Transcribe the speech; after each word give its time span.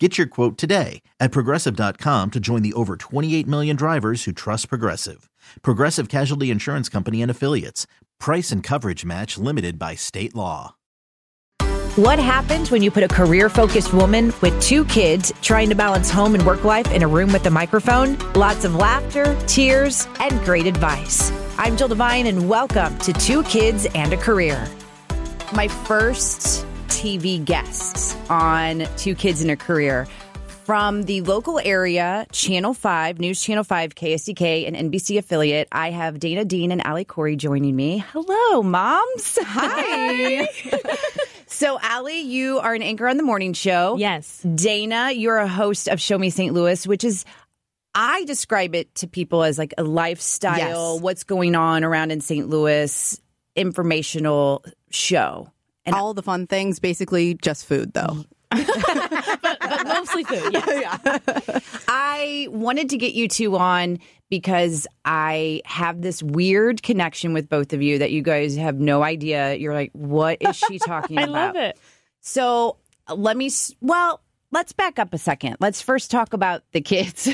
Get 0.00 0.18
your 0.18 0.26
quote 0.26 0.58
today 0.58 1.02
at 1.20 1.30
progressive.com 1.30 2.32
to 2.32 2.40
join 2.40 2.62
the 2.62 2.72
over 2.72 2.96
28 2.96 3.46
million 3.46 3.76
drivers 3.76 4.24
who 4.24 4.32
trust 4.32 4.68
Progressive. 4.68 5.30
Progressive 5.62 6.08
Casualty 6.08 6.50
Insurance 6.50 6.88
Company 6.88 7.22
and 7.22 7.30
Affiliates. 7.30 7.86
Price 8.18 8.50
and 8.50 8.60
coverage 8.60 9.04
match 9.04 9.38
limited 9.38 9.78
by 9.78 9.94
state 9.94 10.34
law. 10.34 10.74
What 11.94 12.18
happens 12.18 12.72
when 12.72 12.82
you 12.82 12.90
put 12.90 13.04
a 13.04 13.08
career 13.08 13.48
focused 13.48 13.92
woman 13.94 14.32
with 14.42 14.60
two 14.60 14.84
kids 14.86 15.32
trying 15.42 15.68
to 15.68 15.76
balance 15.76 16.10
home 16.10 16.34
and 16.34 16.44
work 16.44 16.64
life 16.64 16.90
in 16.90 17.02
a 17.02 17.06
room 17.06 17.32
with 17.32 17.46
a 17.46 17.50
microphone? 17.50 18.18
Lots 18.32 18.64
of 18.64 18.74
laughter, 18.74 19.38
tears, 19.46 20.08
and 20.18 20.44
great 20.44 20.66
advice. 20.66 21.30
I'm 21.56 21.76
Jill 21.76 21.86
Devine, 21.86 22.26
and 22.26 22.48
welcome 22.48 22.98
to 22.98 23.12
Two 23.12 23.44
Kids 23.44 23.86
and 23.94 24.12
a 24.12 24.16
Career. 24.16 24.66
My 25.52 25.68
first 25.68 26.66
TV 26.88 27.44
guests 27.44 28.16
on 28.30 28.86
Two 28.96 29.14
Kids 29.14 29.42
and 29.42 29.50
a 29.50 29.56
Career 29.56 30.06
from 30.64 31.02
the 31.02 31.20
local 31.22 31.58
area, 31.58 32.26
Channel 32.32 32.72
5, 32.72 33.20
News 33.20 33.42
Channel 33.42 33.64
5, 33.64 33.94
KSDK, 33.94 34.66
and 34.66 34.74
NBC 34.90 35.18
affiliate. 35.18 35.68
I 35.70 35.90
have 35.90 36.18
Dana 36.18 36.44
Dean 36.44 36.72
and 36.72 36.84
Allie 36.86 37.04
Corey 37.04 37.36
joining 37.36 37.76
me. 37.76 37.98
Hello, 38.12 38.62
moms. 38.62 39.38
Hi. 39.42 40.48
so, 41.46 41.78
Allie, 41.82 42.20
you 42.20 42.60
are 42.60 42.72
an 42.74 42.82
anchor 42.82 43.06
on 43.08 43.18
the 43.18 43.22
morning 43.22 43.52
show. 43.52 43.96
Yes. 43.98 44.40
Dana, 44.54 45.10
you're 45.12 45.36
a 45.36 45.48
host 45.48 45.88
of 45.88 46.00
Show 46.00 46.16
Me 46.16 46.30
St. 46.30 46.54
Louis, 46.54 46.86
which 46.86 47.04
is 47.04 47.26
I 47.94 48.24
describe 48.24 48.74
it 48.74 48.94
to 48.96 49.06
people 49.06 49.42
as 49.44 49.58
like 49.58 49.74
a 49.78 49.84
lifestyle, 49.84 50.94
Yes. 50.94 51.02
what's 51.02 51.24
going 51.24 51.54
on 51.54 51.84
around 51.84 52.10
in 52.10 52.20
St. 52.22 52.48
Louis, 52.48 53.20
informational 53.54 54.64
show. 54.90 55.50
And 55.86 55.94
all 55.94 56.14
the 56.14 56.22
fun 56.22 56.46
things, 56.46 56.78
basically 56.78 57.34
just 57.34 57.66
food, 57.66 57.92
though. 57.92 58.24
but 58.50 59.86
mostly 59.86 60.24
food. 60.24 60.54
Yeah. 60.66 60.98
I 61.88 62.48
wanted 62.50 62.90
to 62.90 62.96
get 62.96 63.14
you 63.14 63.28
two 63.28 63.56
on 63.56 63.98
because 64.30 64.86
I 65.04 65.62
have 65.64 66.00
this 66.02 66.22
weird 66.22 66.82
connection 66.82 67.34
with 67.34 67.48
both 67.48 67.72
of 67.72 67.82
you 67.82 67.98
that 67.98 68.10
you 68.10 68.22
guys 68.22 68.56
have 68.56 68.80
no 68.80 69.02
idea. 69.02 69.54
You're 69.54 69.74
like, 69.74 69.90
what 69.92 70.38
is 70.40 70.56
she 70.56 70.78
talking 70.78 71.18
I 71.18 71.22
about? 71.24 71.36
I 71.36 71.46
love 71.46 71.56
it. 71.56 71.78
So 72.20 72.76
let 73.14 73.36
me, 73.36 73.50
well, 73.80 74.20
let's 74.50 74.72
back 74.72 74.98
up 74.98 75.12
a 75.12 75.18
second. 75.18 75.56
Let's 75.60 75.82
first 75.82 76.10
talk 76.10 76.32
about 76.32 76.62
the 76.72 76.80
kids. 76.80 77.26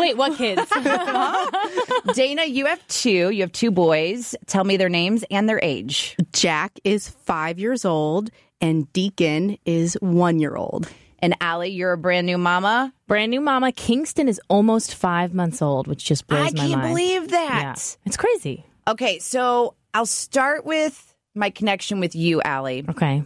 Wait, 0.00 0.16
what 0.16 0.36
kids? 0.36 0.62
Dana, 2.14 2.44
you 2.44 2.66
have 2.66 2.86
two. 2.88 3.30
You 3.30 3.42
have 3.42 3.52
two 3.52 3.70
boys. 3.70 4.34
Tell 4.46 4.64
me 4.64 4.76
their 4.76 4.88
names 4.88 5.24
and 5.30 5.48
their 5.48 5.60
age. 5.62 6.16
Jack 6.32 6.78
is 6.84 7.08
five 7.08 7.58
years 7.58 7.84
old, 7.84 8.30
and 8.60 8.90
Deacon 8.92 9.58
is 9.64 9.98
one 10.00 10.40
year 10.40 10.56
old. 10.56 10.88
And 11.18 11.36
Allie, 11.40 11.68
you're 11.68 11.92
a 11.92 11.98
brand 11.98 12.26
new 12.26 12.38
mama. 12.38 12.94
Brand 13.06 13.30
new 13.30 13.42
mama. 13.42 13.72
Kingston 13.72 14.26
is 14.26 14.40
almost 14.48 14.94
five 14.94 15.34
months 15.34 15.60
old, 15.60 15.86
which 15.86 16.04
just 16.04 16.26
blows 16.26 16.48
I 16.48 16.50
my 16.56 16.68
can't 16.68 16.82
believe 16.82 17.28
that. 17.28 17.60
Yeah. 17.62 18.06
It's 18.06 18.16
crazy. 18.16 18.64
Okay, 18.88 19.18
so 19.18 19.74
I'll 19.92 20.06
start 20.06 20.64
with 20.64 21.14
my 21.34 21.50
connection 21.50 22.00
with 22.00 22.14
you, 22.14 22.40
Allie. 22.42 22.86
Okay. 22.88 23.22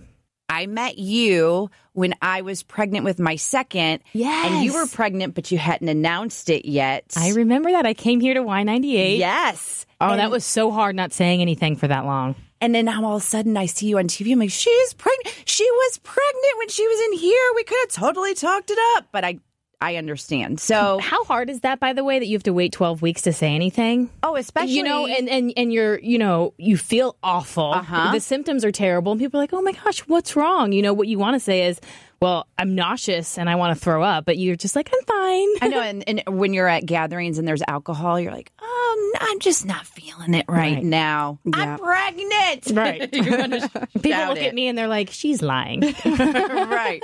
I 0.48 0.66
met 0.66 0.98
you 0.98 1.70
when 1.92 2.14
I 2.20 2.42
was 2.42 2.62
pregnant 2.62 3.04
with 3.04 3.18
my 3.18 3.36
second. 3.36 4.02
Yes. 4.12 4.50
And 4.50 4.64
you 4.64 4.74
were 4.74 4.86
pregnant, 4.86 5.34
but 5.34 5.50
you 5.50 5.58
hadn't 5.58 5.88
announced 5.88 6.50
it 6.50 6.66
yet. 6.66 7.14
I 7.16 7.30
remember 7.30 7.70
that. 7.72 7.86
I 7.86 7.94
came 7.94 8.20
here 8.20 8.34
to 8.34 8.40
Y98. 8.40 9.18
Yes. 9.18 9.86
Oh, 10.00 10.10
and, 10.10 10.20
that 10.20 10.30
was 10.30 10.44
so 10.44 10.70
hard 10.70 10.96
not 10.96 11.12
saying 11.12 11.40
anything 11.40 11.76
for 11.76 11.88
that 11.88 12.04
long. 12.04 12.34
And 12.60 12.74
then 12.74 12.86
now 12.86 13.04
all 13.04 13.16
of 13.16 13.22
a 13.22 13.24
sudden 13.24 13.56
I 13.56 13.66
see 13.66 13.88
you 13.88 13.98
on 13.98 14.06
TV. 14.06 14.32
I'm 14.32 14.38
like, 14.38 14.50
she's 14.50 14.94
pregnant. 14.94 15.34
She 15.44 15.68
was 15.70 15.98
pregnant 15.98 16.58
when 16.58 16.68
she 16.68 16.86
was 16.86 17.00
in 17.06 17.18
here. 17.18 17.50
We 17.54 17.64
could 17.64 17.78
have 17.82 17.90
totally 17.90 18.34
talked 18.34 18.70
it 18.70 18.78
up. 18.96 19.08
But 19.12 19.24
I, 19.24 19.38
I 19.84 19.96
understand. 19.96 20.60
So, 20.60 20.98
How 21.02 21.24
hard 21.24 21.50
is 21.50 21.60
that, 21.60 21.78
by 21.78 21.92
the 21.92 22.02
way, 22.02 22.18
that 22.18 22.26
you 22.26 22.34
have 22.36 22.42
to 22.44 22.52
wait 22.54 22.72
12 22.72 23.02
weeks 23.02 23.22
to 23.22 23.32
say 23.32 23.54
anything? 23.54 24.08
oh, 24.22 24.36
especially 24.36 24.72
you 24.72 24.82
know, 24.82 25.06
and, 25.06 25.28
and 25.28 25.52
and 25.56 25.72
you're, 25.72 25.98
you 25.98 26.18
know, 26.18 26.54
you 26.56 26.76
feel 26.78 27.16
awful. 27.22 27.72
Uh-huh. 27.72 28.12
The 28.12 28.20
symptoms 28.20 28.64
are 28.64 28.72
terrible, 28.72 29.12
and 29.12 29.20
people 29.20 29.38
are 29.38 29.42
like, 29.42 29.52
"Oh 29.52 29.60
my 29.60 29.72
gosh, 29.72 30.00
what's 30.00 30.34
wrong?" 30.36 30.72
You 30.72 30.80
know, 30.82 30.94
what 30.94 31.08
you 31.08 31.18
want 31.18 31.34
to 31.34 31.40
say 31.40 31.66
is, 31.66 31.80
"Well, 32.20 32.46
I'm 32.58 32.74
nauseous 32.74 33.38
and 33.38 33.48
I 33.50 33.54
want 33.56 33.76
to 33.76 33.82
throw 33.84 34.02
up," 34.02 34.24
but 34.24 34.38
you're 34.38 34.56
just 34.56 34.76
like, 34.76 34.90
"I'm 34.92 35.04
fine." 35.04 35.48
I 35.62 35.68
know, 35.68 35.80
and, 35.80 36.04
and 36.08 36.22
when 36.38 36.54
you're 36.54 36.68
at 36.68 36.86
gatherings 36.86 37.38
and 37.38 37.46
there's 37.46 37.62
alcohol, 37.66 38.18
you're 38.20 38.32
like, 38.32 38.50
oh, 38.60 39.14
I'm 39.20 39.38
just 39.40 39.64
not 39.66 39.86
feeling 39.86 40.34
it 40.34 40.44
right, 40.48 40.74
Right. 40.76 40.84
now. 40.84 41.38
I'm 41.52 41.78
pregnant. 41.78 42.70
Right. 42.72 43.10
People 43.12 44.26
look 44.28 44.38
it. 44.38 44.46
at 44.48 44.54
me 44.54 44.68
and 44.68 44.76
they're 44.78 44.88
like, 44.88 45.10
"She's 45.10 45.42
lying." 45.42 45.80
right. 46.04 47.02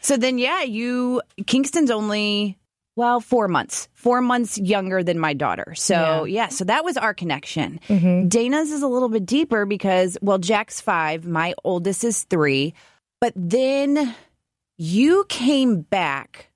So 0.00 0.16
then, 0.16 0.38
yeah, 0.38 0.62
you, 0.62 1.20
Kingston's 1.46 1.90
only, 1.90 2.58
well, 2.96 3.20
four 3.20 3.48
months, 3.48 3.88
four 3.94 4.20
months 4.20 4.58
younger 4.58 5.02
than 5.02 5.18
my 5.18 5.32
daughter. 5.34 5.74
So, 5.74 6.24
yeah, 6.24 6.48
so 6.48 6.64
that 6.64 6.84
was 6.84 6.96
our 6.96 7.14
connection. 7.14 7.80
Mm-hmm. 7.88 8.28
Dana's 8.28 8.70
is 8.70 8.82
a 8.82 8.88
little 8.88 9.08
bit 9.08 9.26
deeper 9.26 9.64
because, 9.66 10.16
well, 10.22 10.38
Jack's 10.38 10.80
five, 10.80 11.26
my 11.26 11.54
oldest 11.64 12.04
is 12.04 12.24
three. 12.24 12.74
But 13.20 13.32
then 13.36 14.14
you 14.80 15.26
came 15.28 15.82
back 15.82 16.50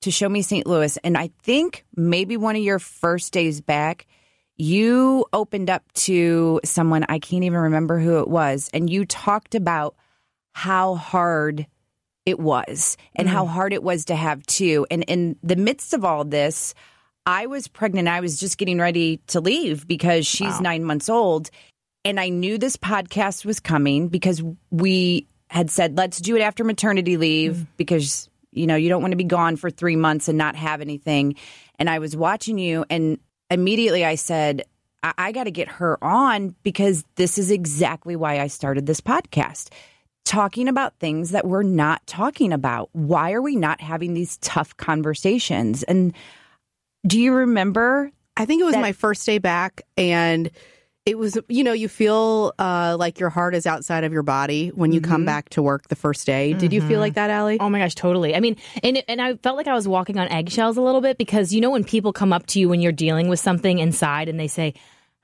to 0.00 0.10
show 0.10 0.28
me 0.28 0.42
St. 0.42 0.66
Louis. 0.66 0.96
And 1.04 1.16
I 1.16 1.30
think 1.44 1.84
maybe 1.94 2.36
one 2.36 2.56
of 2.56 2.62
your 2.62 2.80
first 2.80 3.32
days 3.32 3.60
back, 3.60 4.08
you 4.56 5.24
opened 5.32 5.70
up 5.70 5.84
to 5.92 6.60
someone, 6.64 7.04
I 7.08 7.20
can't 7.20 7.44
even 7.44 7.60
remember 7.60 8.00
who 8.00 8.18
it 8.18 8.26
was, 8.26 8.68
and 8.74 8.90
you 8.90 9.04
talked 9.04 9.54
about 9.54 9.94
how 10.50 10.96
hard 10.96 11.68
it 12.26 12.40
was 12.40 12.96
and 13.14 13.28
how 13.28 13.44
mm. 13.44 13.50
hard 13.50 13.72
it 13.72 13.84
was 13.84 14.06
to 14.06 14.16
have 14.16 14.44
two. 14.46 14.84
And 14.90 15.04
in 15.04 15.36
the 15.44 15.54
midst 15.54 15.94
of 15.94 16.04
all 16.04 16.24
this, 16.24 16.74
I 17.26 17.46
was 17.46 17.68
pregnant. 17.68 18.08
I 18.08 18.18
was 18.18 18.40
just 18.40 18.58
getting 18.58 18.78
ready 18.78 19.18
to 19.28 19.40
leave 19.40 19.86
because 19.86 20.26
she's 20.26 20.60
nine 20.60 20.82
months 20.82 21.08
old. 21.08 21.48
And 22.04 22.18
I 22.18 22.28
knew 22.28 22.58
this 22.58 22.76
podcast 22.76 23.44
was 23.44 23.60
coming 23.60 24.08
because 24.08 24.42
we 24.72 25.28
had 25.48 25.70
said, 25.70 25.96
let's 25.96 26.18
do 26.18 26.36
it 26.36 26.40
after 26.40 26.64
maternity 26.64 27.16
leave 27.16 27.54
mm. 27.54 27.66
because, 27.76 28.28
you 28.52 28.66
know, 28.66 28.76
you 28.76 28.88
don't 28.88 29.02
want 29.02 29.12
to 29.12 29.16
be 29.16 29.24
gone 29.24 29.56
for 29.56 29.70
three 29.70 29.96
months 29.96 30.28
and 30.28 30.36
not 30.38 30.56
have 30.56 30.80
anything. 30.80 31.34
And 31.78 31.88
I 31.88 31.98
was 31.98 32.16
watching 32.16 32.58
you, 32.58 32.84
and 32.90 33.18
immediately 33.50 34.04
I 34.04 34.16
said, 34.16 34.64
I, 35.02 35.14
I 35.16 35.32
got 35.32 35.44
to 35.44 35.50
get 35.50 35.68
her 35.68 36.02
on 36.02 36.54
because 36.62 37.04
this 37.16 37.38
is 37.38 37.50
exactly 37.50 38.16
why 38.16 38.40
I 38.40 38.48
started 38.48 38.86
this 38.86 39.00
podcast 39.00 39.70
talking 40.24 40.68
about 40.68 40.98
things 40.98 41.30
that 41.30 41.46
we're 41.46 41.62
not 41.62 42.06
talking 42.06 42.52
about. 42.52 42.90
Why 42.92 43.32
are 43.32 43.40
we 43.40 43.56
not 43.56 43.80
having 43.80 44.12
these 44.12 44.36
tough 44.38 44.76
conversations? 44.76 45.82
And 45.84 46.12
do 47.06 47.18
you 47.18 47.32
remember? 47.32 48.10
I 48.36 48.44
think 48.44 48.60
it 48.60 48.64
was 48.64 48.74
That- 48.74 48.82
my 48.82 48.92
first 48.92 49.24
day 49.24 49.38
back, 49.38 49.82
and 49.96 50.50
it 51.08 51.16
was, 51.16 51.38
you 51.48 51.64
know, 51.64 51.72
you 51.72 51.88
feel 51.88 52.52
uh, 52.58 52.94
like 52.98 53.18
your 53.18 53.30
heart 53.30 53.54
is 53.54 53.66
outside 53.66 54.04
of 54.04 54.12
your 54.12 54.22
body 54.22 54.68
when 54.68 54.92
you 54.92 55.00
come 55.00 55.24
back 55.24 55.48
to 55.50 55.62
work 55.62 55.88
the 55.88 55.96
first 55.96 56.26
day. 56.26 56.52
Did 56.52 56.70
you 56.70 56.82
feel 56.82 57.00
like 57.00 57.14
that, 57.14 57.30
Allie? 57.30 57.56
Oh 57.58 57.70
my 57.70 57.78
gosh, 57.78 57.94
totally. 57.94 58.36
I 58.36 58.40
mean, 58.40 58.56
and 58.82 59.02
and 59.08 59.20
I 59.22 59.36
felt 59.36 59.56
like 59.56 59.66
I 59.66 59.74
was 59.74 59.88
walking 59.88 60.18
on 60.18 60.28
eggshells 60.28 60.76
a 60.76 60.82
little 60.82 61.00
bit 61.00 61.16
because 61.16 61.54
you 61.54 61.62
know 61.62 61.70
when 61.70 61.82
people 61.82 62.12
come 62.12 62.32
up 62.32 62.46
to 62.48 62.60
you 62.60 62.68
when 62.68 62.80
you're 62.80 62.92
dealing 62.92 63.28
with 63.28 63.40
something 63.40 63.78
inside 63.78 64.28
and 64.28 64.38
they 64.38 64.48
say, 64.48 64.74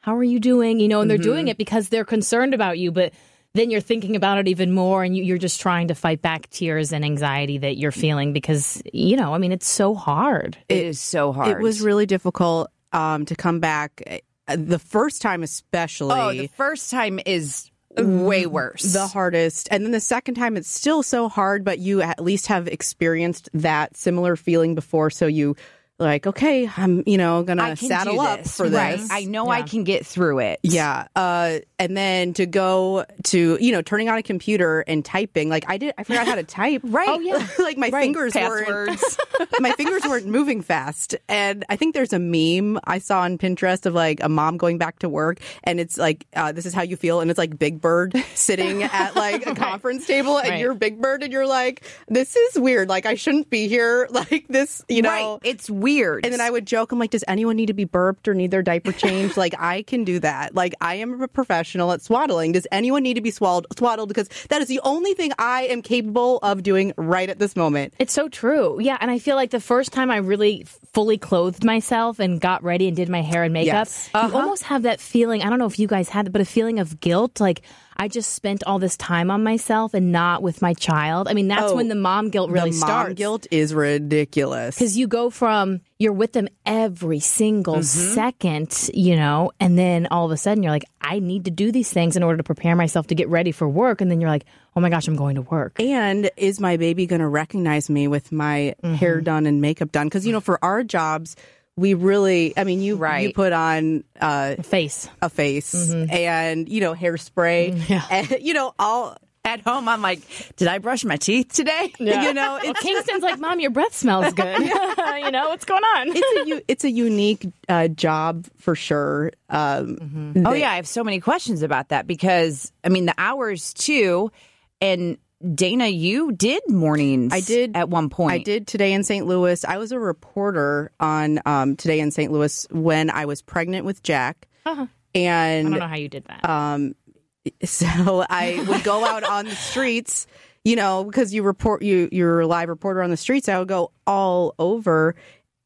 "How 0.00 0.16
are 0.16 0.24
you 0.24 0.40
doing?" 0.40 0.80
You 0.80 0.88
know, 0.88 1.02
and 1.02 1.10
they're 1.10 1.18
doing 1.18 1.48
it 1.48 1.58
because 1.58 1.90
they're 1.90 2.06
concerned 2.06 2.54
about 2.54 2.78
you, 2.78 2.90
but 2.90 3.12
then 3.52 3.70
you're 3.70 3.82
thinking 3.82 4.16
about 4.16 4.38
it 4.38 4.48
even 4.48 4.72
more 4.72 5.04
and 5.04 5.14
you, 5.16 5.22
you're 5.22 5.38
just 5.38 5.60
trying 5.60 5.88
to 5.88 5.94
fight 5.94 6.22
back 6.22 6.48
tears 6.50 6.92
and 6.92 7.04
anxiety 7.04 7.58
that 7.58 7.76
you're 7.76 7.92
feeling 7.92 8.32
because 8.32 8.82
you 8.92 9.16
know, 9.16 9.34
I 9.34 9.38
mean, 9.38 9.52
it's 9.52 9.68
so 9.68 9.94
hard. 9.94 10.56
it 10.68 10.86
is 10.86 10.98
so 10.98 11.32
hard. 11.32 11.50
It 11.50 11.58
was 11.60 11.82
really 11.82 12.06
difficult 12.06 12.70
um, 12.92 13.26
to 13.26 13.36
come 13.36 13.60
back. 13.60 14.22
Uh, 14.46 14.56
The 14.58 14.78
first 14.78 15.22
time, 15.22 15.42
especially. 15.42 16.14
Oh, 16.18 16.32
the 16.32 16.48
first 16.48 16.90
time 16.90 17.20
is 17.24 17.70
way 17.96 18.46
worse. 18.46 18.92
the 18.92 19.06
hardest. 19.06 19.68
And 19.70 19.84
then 19.84 19.92
the 19.92 20.00
second 20.00 20.34
time, 20.34 20.56
it's 20.56 20.68
still 20.70 21.02
so 21.02 21.28
hard, 21.28 21.64
but 21.64 21.78
you 21.78 22.02
at 22.02 22.20
least 22.22 22.48
have 22.48 22.66
experienced 22.68 23.48
that 23.54 23.96
similar 23.96 24.36
feeling 24.36 24.74
before. 24.74 25.10
So 25.10 25.26
you 25.26 25.56
like, 25.98 26.26
okay, 26.26 26.68
I'm, 26.76 27.04
you 27.06 27.18
know, 27.18 27.42
gonna 27.44 27.76
saddle 27.76 28.20
up 28.20 28.42
this. 28.42 28.56
for 28.56 28.68
Right. 28.68 28.98
this. 28.98 29.08
I 29.12 29.24
know 29.24 29.48
I 29.48 29.62
can 29.62 29.84
get 29.84 30.04
through 30.04 30.40
it. 30.40 30.58
Yeah. 30.62 31.06
Uh, 31.14 31.58
and 31.78 31.96
then 31.96 32.32
to 32.34 32.46
go 32.46 33.04
to, 33.24 33.58
you 33.60 33.70
know, 33.72 33.80
turning 33.80 34.08
on 34.08 34.18
a 34.18 34.22
computer 34.22 34.80
and 34.80 35.04
typing, 35.04 35.48
like 35.48 35.64
I 35.68 35.78
did, 35.78 35.94
I 35.96 36.02
forgot 36.04 36.26
how 36.26 36.34
to 36.34 36.42
type. 36.44 36.80
Right. 36.84 37.08
Oh, 37.08 37.20
yeah. 37.20 37.46
like 37.60 37.78
my 37.78 37.90
fingers 37.90 38.32
Passwords. 38.32 39.18
weren't, 39.38 39.50
my 39.60 39.70
fingers 39.72 40.02
weren't 40.04 40.26
moving 40.26 40.62
fast. 40.62 41.14
And 41.28 41.64
I 41.68 41.76
think 41.76 41.94
there's 41.94 42.12
a 42.12 42.18
meme 42.18 42.80
I 42.84 42.98
saw 42.98 43.20
on 43.20 43.38
Pinterest 43.38 43.86
of 43.86 43.94
like 43.94 44.20
a 44.22 44.28
mom 44.28 44.56
going 44.56 44.78
back 44.78 44.98
to 45.00 45.08
work 45.08 45.38
and 45.62 45.78
it's 45.78 45.96
like, 45.96 46.26
uh, 46.34 46.50
this 46.52 46.66
is 46.66 46.74
how 46.74 46.82
you 46.82 46.96
feel. 46.96 47.20
And 47.20 47.30
it's 47.30 47.38
like 47.38 47.56
Big 47.58 47.80
Bird 47.80 48.16
sitting 48.34 48.82
at 48.82 49.14
like 49.14 49.46
a 49.46 49.54
conference 49.54 50.06
table 50.06 50.38
and 50.38 50.48
Right. 50.50 50.60
you're 50.60 50.74
Big 50.74 51.00
Bird 51.00 51.22
and 51.22 51.32
you're 51.32 51.46
like, 51.46 51.84
this 52.08 52.34
is 52.34 52.58
weird. 52.58 52.88
Like 52.88 53.06
I 53.06 53.14
shouldn't 53.14 53.48
be 53.48 53.68
here. 53.68 54.08
Like 54.10 54.46
this, 54.48 54.82
you 54.88 55.02
know. 55.02 55.08
right. 55.10 55.38
It's 55.44 55.68
weird. 55.84 56.24
And 56.24 56.32
then 56.32 56.40
I 56.40 56.50
would 56.50 56.66
joke, 56.66 56.90
I'm 56.92 56.98
like, 56.98 57.10
does 57.10 57.24
anyone 57.28 57.56
need 57.56 57.66
to 57.66 57.74
be 57.74 57.84
burped 57.84 58.26
or 58.26 58.34
need 58.34 58.50
their 58.50 58.62
diaper 58.62 58.92
changed? 59.04 59.36
like, 59.36 59.54
I 59.58 59.82
can 59.82 60.04
do 60.04 60.18
that. 60.20 60.54
Like, 60.54 60.74
I 60.80 60.96
am 60.96 61.20
a 61.20 61.28
professional 61.28 61.92
at 61.92 62.02
swaddling. 62.02 62.52
Does 62.52 62.66
anyone 62.72 63.02
need 63.02 63.14
to 63.14 63.20
be 63.20 63.30
swaddled? 63.30 63.66
Swaddled 63.78 64.08
because 64.08 64.28
that 64.48 64.62
is 64.62 64.68
the 64.68 64.80
only 64.82 65.14
thing 65.14 65.32
I 65.38 65.64
am 65.66 65.82
capable 65.82 66.38
of 66.38 66.62
doing 66.62 66.92
right 66.96 67.28
at 67.28 67.38
this 67.38 67.54
moment. 67.54 67.94
It's 67.98 68.12
so 68.12 68.28
true. 68.28 68.80
Yeah. 68.80 68.96
And 69.00 69.10
I 69.10 69.18
feel 69.18 69.36
like 69.36 69.50
the 69.50 69.60
first 69.60 69.92
time 69.92 70.10
I 70.10 70.16
really 70.16 70.64
fully 70.94 71.18
clothed 71.18 71.64
myself 71.64 72.18
and 72.18 72.40
got 72.40 72.62
ready 72.62 72.88
and 72.88 72.96
did 72.96 73.08
my 73.08 73.20
hair 73.22 73.42
and 73.44 73.52
makeup, 73.52 73.86
Yes. 73.86 74.10
you 74.14 74.20
uh-huh. 74.20 74.36
almost 74.38 74.62
have 74.64 74.82
that 74.82 75.00
feeling. 75.00 75.42
I 75.42 75.50
don't 75.50 75.58
know 75.58 75.66
if 75.66 75.78
you 75.78 75.86
guys 75.88 76.08
had 76.08 76.26
it, 76.26 76.30
but 76.30 76.40
a 76.40 76.44
feeling 76.44 76.78
of 76.78 77.00
guilt. 77.00 77.40
Like, 77.40 77.62
I 77.96 78.08
just 78.08 78.32
spent 78.34 78.64
all 78.64 78.78
this 78.78 78.96
time 78.96 79.30
on 79.30 79.42
myself 79.44 79.94
and 79.94 80.10
not 80.12 80.42
with 80.42 80.60
my 80.62 80.74
child. 80.74 81.28
I 81.28 81.34
mean, 81.34 81.48
that's 81.48 81.72
Oh, 81.72 81.76
when 81.76 81.88
the 81.88 81.94
mom 81.94 82.30
guilt 82.30 82.50
really 82.50 82.70
the 82.70 82.78
mom 82.80 82.88
starts. 82.88 83.14
guilt 83.14 83.46
is 83.50 83.72
ridiculous. 83.74 84.76
Because 84.76 84.96
you 84.98 85.06
go 85.06 85.30
from 85.30 85.80
you're 85.98 86.12
with 86.12 86.32
them 86.32 86.48
every 86.66 87.20
single 87.20 87.76
Mm-hmm. 87.76 88.14
second, 88.14 88.90
you 88.92 89.16
know, 89.16 89.52
and 89.60 89.78
then 89.78 90.06
all 90.10 90.26
of 90.26 90.32
a 90.32 90.36
sudden 90.36 90.62
you're 90.62 90.72
like, 90.72 90.84
I 91.00 91.18
need 91.20 91.44
to 91.46 91.50
do 91.50 91.70
these 91.72 91.90
things 91.90 92.16
in 92.16 92.22
order 92.22 92.36
to 92.38 92.42
prepare 92.42 92.74
myself 92.76 93.06
to 93.08 93.14
get 93.14 93.28
ready 93.28 93.52
for 93.52 93.68
work. 93.68 94.00
And 94.00 94.10
then 94.10 94.20
you're 94.20 94.28
like, 94.30 94.44
oh 94.76 94.80
my 94.80 94.90
gosh, 94.90 95.06
I'm 95.06 95.16
going 95.16 95.36
to 95.36 95.42
work. 95.42 95.80
And 95.80 96.30
is 96.36 96.58
my 96.60 96.76
baby 96.76 97.06
going 97.06 97.20
to 97.20 97.28
recognize 97.28 97.88
me 97.88 98.08
with 98.08 98.32
my 98.32 98.74
hair 98.82 99.20
done 99.20 99.46
and 99.46 99.60
makeup 99.60 99.92
done? 99.92 100.06
Because, 100.08 100.26
you 100.26 100.32
know, 100.32 100.40
for 100.40 100.58
our 100.64 100.82
jobs, 100.82 101.36
we 101.76 101.94
really, 101.94 102.54
I 102.56 102.64
mean, 102.64 102.80
you, 102.80 102.96
you 103.22 103.32
put 103.32 103.52
on, 103.52 104.04
uh, 104.20 104.56
Face. 104.62 105.08
a 105.20 105.28
face 105.28 105.90
and, 105.92 106.68
you 106.68 106.80
know, 106.80 106.94
hairspray 106.94 107.90
and, 108.10 108.30
you 108.44 108.54
know, 108.54 108.74
all, 108.78 109.16
at 109.46 109.60
home, 109.60 109.88
I'm 109.88 110.00
like, 110.00 110.20
did 110.56 110.68
I 110.68 110.78
brush 110.78 111.04
my 111.04 111.16
teeth 111.16 111.52
today? 111.52 111.92
you 111.98 112.32
know, 112.32 112.58
it's 112.62 112.80
Kingston's 112.80 113.22
like, 113.22 113.38
Mom, 113.38 113.60
your 113.60 113.70
breath 113.72 113.94
smells 113.94 114.32
good. 114.32 114.58
you 114.58 115.30
know, 115.30 115.48
what's 115.50 115.66
going 115.66 115.82
on? 115.82 116.06
it's 116.16 116.46
a 116.46 116.48
u- 116.48 116.62
it's 116.66 116.84
a 116.84 116.90
unique 116.90 117.46
uh, 117.68 117.88
job 117.88 118.46
for 118.56 118.74
sure. 118.74 119.32
Um, 119.50 120.32
Oh 120.46 120.54
yeah, 120.54 120.70
I 120.72 120.76
have 120.76 120.86
so 120.88 121.04
many 121.04 121.20
questions 121.20 121.62
about 121.62 121.90
that 121.90 122.06
because 122.06 122.72
I 122.82 122.88
mean 122.88 123.04
the 123.04 123.14
hours 123.18 123.74
too, 123.74 124.32
and 124.80 125.18
Dana, 125.54 125.86
you 125.88 126.32
did 126.32 126.62
mornings. 126.68 127.32
I 127.32 127.40
did 127.40 127.76
at 127.76 127.88
one 127.88 128.08
point. 128.08 128.32
I 128.32 128.38
did 128.38 128.66
today 128.66 128.92
in 128.92 129.04
St. 129.04 129.26
Louis. 129.26 129.64
I 129.64 129.76
was 129.78 129.92
a 129.92 129.98
reporter 129.98 130.90
on 131.00 131.40
um, 131.44 131.76
today 131.76 132.00
in 132.00 132.10
St. 132.10 132.32
Louis 132.32 132.66
when 132.70 133.10
I 133.10 133.26
was 133.26 133.42
pregnant 133.42 133.84
with 133.84 134.02
Jack, 134.02 134.48
Uh-huh. 134.64 134.86
I 135.14 135.60
don't 135.62 135.70
know 135.72 135.86
how 135.86 135.96
you 135.96 136.08
did 136.08 136.24
that. 136.24 136.48
um, 136.48 136.94
so 137.64 138.24
I 138.28 138.64
would 138.68 138.82
go 138.84 139.04
out 139.04 139.22
on 139.28 139.44
the 139.46 139.54
streets. 139.54 140.26
You 140.66 140.76
know, 140.76 141.04
because 141.04 141.34
you 141.34 141.42
report 141.42 141.82
you 141.82 142.08
you're 142.10 142.40
a 142.40 142.46
live 142.46 142.70
reporter 142.70 143.02
on 143.02 143.10
the 143.10 143.18
streets. 143.18 143.50
I 143.50 143.58
would 143.58 143.68
go 143.68 143.92
all 144.06 144.54
over, 144.58 145.14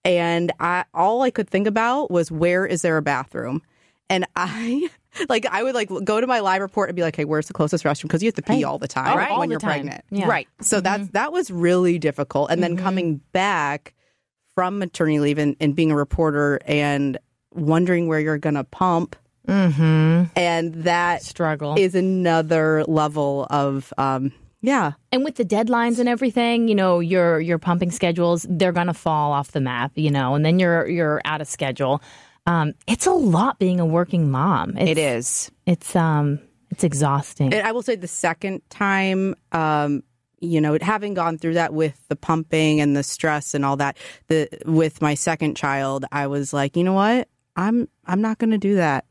and 0.04 0.50
I 0.58 0.86
all 0.92 1.22
I 1.22 1.30
could 1.30 1.48
think 1.48 1.68
about 1.68 2.10
was 2.10 2.32
where 2.32 2.66
is 2.66 2.82
there 2.82 2.96
a 2.96 3.02
bathroom, 3.02 3.62
and 4.10 4.26
I. 4.34 4.88
Like 5.28 5.46
I 5.46 5.62
would 5.62 5.74
like 5.74 5.90
go 6.04 6.20
to 6.20 6.26
my 6.26 6.40
live 6.40 6.62
report 6.62 6.88
and 6.88 6.96
be 6.96 7.02
like, 7.02 7.16
"Hey, 7.16 7.24
where's 7.24 7.46
the 7.48 7.54
closest 7.54 7.84
restroom?" 7.84 8.02
Because 8.04 8.22
you 8.22 8.28
have 8.28 8.34
to 8.34 8.42
pee 8.42 8.64
all 8.64 8.78
the 8.78 8.88
time 8.88 9.16
Right. 9.16 9.30
All 9.30 9.40
when 9.40 9.50
you're 9.50 9.60
time. 9.60 9.70
pregnant. 9.82 10.04
Yeah. 10.10 10.26
Right. 10.26 10.48
So 10.60 10.80
that's 10.80 11.08
that 11.10 11.32
was 11.32 11.50
really 11.50 11.98
difficult. 11.98 12.50
And 12.50 12.62
then 12.62 12.76
coming 12.76 13.20
back 13.32 13.94
from 14.54 14.78
maternity 14.78 15.20
leave 15.20 15.38
and, 15.38 15.56
and 15.60 15.74
being 15.76 15.90
a 15.90 15.96
reporter 15.96 16.58
and 16.66 17.18
wondering 17.52 18.08
where 18.08 18.20
you're 18.20 18.38
gonna 18.38 18.64
pump. 18.64 19.16
mm-hmm. 19.46 20.24
And 20.36 20.74
that 20.84 21.22
Struggle. 21.22 21.74
is 21.78 21.94
another 21.94 22.84
level 22.86 23.46
of 23.50 23.92
um 23.98 24.32
yeah. 24.60 24.92
and 25.12 25.24
with 25.24 25.36
the 25.36 25.44
deadlines 25.44 26.00
and 26.00 26.08
everything, 26.08 26.66
you 26.68 26.74
know, 26.74 26.98
your 27.00 27.40
your 27.40 27.58
pumping 27.58 27.90
schedules, 27.90 28.46
they're 28.48 28.72
gonna 28.72 28.94
fall 28.94 29.32
off 29.32 29.52
the 29.52 29.60
map, 29.60 29.92
you 29.94 30.10
know, 30.10 30.34
and 30.34 30.44
then 30.44 30.58
you're 30.58 30.86
you're 30.88 31.20
out 31.24 31.40
of 31.40 31.48
schedule. 31.48 32.02
Um, 32.48 32.72
it's 32.86 33.06
a 33.06 33.12
lot 33.12 33.58
being 33.58 33.78
a 33.78 33.86
working 33.86 34.30
mom. 34.30 34.76
It's, 34.78 34.90
It 34.92 34.98
is. 34.98 35.50
It's 35.66 35.94
um 35.94 36.40
it's 36.70 36.82
exhausting. 36.84 37.52
And 37.52 37.66
I 37.66 37.72
will 37.72 37.82
say 37.82 37.96
the 37.96 38.08
second 38.08 38.62
time, 38.70 39.34
um, 39.52 40.02
you 40.40 40.60
know, 40.60 40.78
having 40.80 41.14
gone 41.14 41.36
through 41.38 41.54
that 41.54 41.72
with 41.74 41.98
the 42.08 42.16
pumping 42.16 42.80
and 42.80 42.96
the 42.96 43.02
stress 43.02 43.54
and 43.54 43.64
all 43.64 43.76
that, 43.76 43.96
the 44.28 44.48
with 44.64 45.02
my 45.02 45.14
second 45.14 45.56
child, 45.56 46.04
I 46.10 46.26
was 46.26 46.52
like, 46.52 46.76
you 46.76 46.84
know 46.84 46.92
what? 46.94 47.28
I'm 47.56 47.88
I'm 48.06 48.22
not 48.22 48.38
gonna 48.38 48.58
do 48.58 48.76
that. 48.76 49.04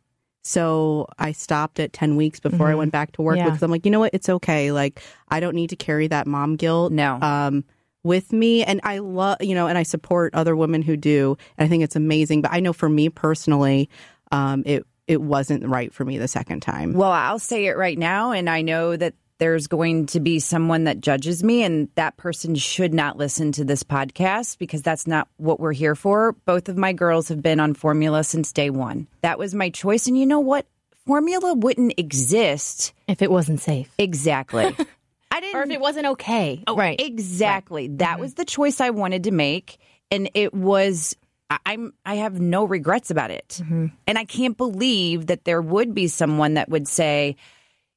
So 0.43 1.07
I 1.19 1.33
stopped 1.33 1.77
at 1.77 1.91
10 1.91 2.15
weeks 2.15 2.39
before 2.39 2.69
I 2.69 2.75
went 2.75 2.93
back 2.93 3.11
to 3.13 3.21
work 3.21 3.35
Yeah. 3.35 3.45
because 3.45 3.61
I'm 3.61 3.69
like, 3.69 3.83
you 3.85 3.91
know 3.91 3.99
what? 3.99 4.13
It's 4.13 4.29
okay. 4.29 4.71
Like, 4.71 5.01
I 5.27 5.41
don't 5.41 5.55
need 5.55 5.71
to 5.71 5.75
carry 5.75 6.07
that 6.07 6.25
mom 6.25 6.55
guilt. 6.55 6.93
No. 6.93 7.19
Um, 7.21 7.65
with 8.07 8.33
me 8.33 8.63
and 8.63 8.81
I 8.83 8.99
love, 8.99 9.37
you 9.41 9.53
know, 9.53 9.67
and 9.67 9.77
I 9.77 9.83
support 9.83 10.33
other 10.33 10.55
women 10.55 10.81
who 10.81 10.97
do. 10.97 11.37
And 11.57 11.65
I 11.65 11.69
think 11.69 11.83
it's 11.83 11.95
amazing. 11.95 12.41
But 12.41 12.53
I 12.53 12.61
know 12.61 12.73
for 12.73 12.89
me 12.89 13.09
personally, 13.09 13.89
um, 14.31 14.63
it, 14.65 14.87
it 15.07 15.21
wasn't 15.21 15.67
right 15.67 15.93
for 15.93 16.03
me 16.03 16.17
the 16.17 16.27
second 16.27 16.61
time. 16.61 16.93
Well, 16.93 17.11
I'll 17.11 17.39
say 17.39 17.67
it 17.67 17.77
right 17.77 17.97
now, 17.97 18.31
and 18.31 18.49
I 18.49 18.61
know 18.61 18.95
that 18.95 19.13
there's 19.37 19.67
going 19.67 20.07
to 20.07 20.19
be 20.19 20.39
someone 20.39 20.85
that 20.85 20.99
judges 20.99 21.43
me, 21.43 21.63
and 21.63 21.89
that 21.95 22.17
person 22.17 22.55
should 22.55 22.93
not 22.93 23.17
listen 23.17 23.51
to 23.53 23.63
this 23.63 23.83
podcast 23.83 24.57
because 24.57 24.81
that's 24.81 25.07
not 25.07 25.27
what 25.37 25.59
we're 25.59 25.73
here 25.73 25.95
for. 25.95 26.33
Both 26.45 26.69
of 26.69 26.77
my 26.77 26.93
girls 26.93 27.29
have 27.29 27.41
been 27.41 27.59
on 27.59 27.73
formula 27.73 28.23
since 28.23 28.51
day 28.51 28.69
one. 28.69 29.07
That 29.21 29.39
was 29.39 29.53
my 29.53 29.69
choice. 29.69 30.07
And 30.07 30.17
you 30.17 30.25
know 30.25 30.39
what? 30.39 30.65
Formula 31.05 31.53
wouldn't 31.53 31.93
exist 31.97 32.93
if 33.07 33.21
it 33.21 33.31
wasn't 33.31 33.61
safe. 33.61 33.89
exactly. 33.97 34.75
I 35.37 35.39
didn't 35.39 35.55
Or 35.55 35.63
if 35.63 35.69
it 35.69 35.79
wasn't 35.79 36.07
okay. 36.07 36.63
Oh, 36.65 36.75
right. 36.75 36.99
Exactly. 36.99 37.89
That 37.89 38.19
was 38.19 38.31
mm-hmm. 38.31 38.41
the 38.41 38.45
choice 38.45 38.81
I 38.81 38.89
wanted 38.89 39.25
to 39.25 39.31
make, 39.31 39.77
and 40.09 40.29
it 40.33 40.53
was. 40.53 41.15
I- 41.49 41.59
I'm. 41.65 41.93
I 42.05 42.15
have 42.15 42.39
no 42.41 42.65
regrets 42.65 43.11
about 43.11 43.29
it, 43.29 43.59
mm-hmm. 43.61 43.87
and 44.07 44.17
I 44.17 44.25
can't 44.25 44.57
believe 44.57 45.27
that 45.27 45.45
there 45.45 45.61
would 45.61 45.93
be 45.93 46.07
someone 46.07 46.55
that 46.55 46.69
would 46.69 46.87
say, 46.87 47.35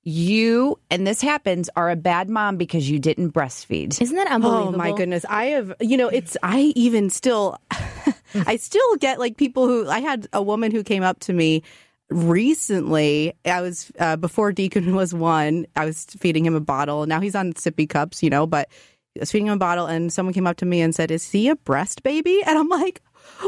"You 0.02 0.78
and 0.90 1.06
this 1.06 1.22
happens 1.22 1.70
are 1.76 1.90
a 1.90 1.96
bad 1.96 2.28
mom 2.28 2.58
because 2.58 2.90
you 2.90 2.98
didn't 2.98 3.32
breastfeed." 3.32 4.00
Isn't 4.00 4.16
that 4.16 4.30
unbelievable? 4.30 4.74
Oh 4.74 4.76
my 4.76 4.92
goodness. 4.92 5.24
I 5.26 5.46
have, 5.46 5.72
you 5.80 5.96
know, 5.96 6.08
it's, 6.08 6.36
I 6.42 6.74
even 6.76 7.08
still, 7.08 7.56
I 8.34 8.56
still 8.56 8.96
get 8.96 9.18
like 9.18 9.38
people 9.38 9.66
who, 9.66 9.88
I 9.88 10.00
had 10.00 10.28
a 10.34 10.42
woman 10.42 10.72
who 10.72 10.84
came 10.84 11.02
up 11.02 11.20
to 11.20 11.32
me 11.32 11.62
recently. 12.10 13.34
I 13.44 13.60
was, 13.60 13.90
uh, 13.98 14.16
before 14.16 14.52
Deacon 14.52 14.94
was 14.96 15.12
one, 15.14 15.66
I 15.76 15.84
was 15.84 16.04
feeding 16.18 16.44
him 16.44 16.54
a 16.54 16.60
bottle. 16.60 17.06
Now 17.06 17.20
he's 17.20 17.34
on 17.34 17.52
sippy 17.54 17.88
cups, 17.88 18.22
you 18.22 18.30
know, 18.30 18.46
but 18.46 18.68
I 19.16 19.20
was 19.20 19.30
feeding 19.32 19.46
him 19.48 19.54
a 19.54 19.58
bottle 19.58 19.86
and 19.86 20.12
someone 20.12 20.32
came 20.34 20.46
up 20.46 20.56
to 20.58 20.66
me 20.66 20.80
and 20.80 20.94
said, 20.94 21.10
Is 21.10 21.28
he 21.30 21.48
a 21.48 21.56
breast 21.56 22.02
baby? 22.02 22.40
And 22.46 22.58
I'm 22.58 22.68
like, 22.68 23.02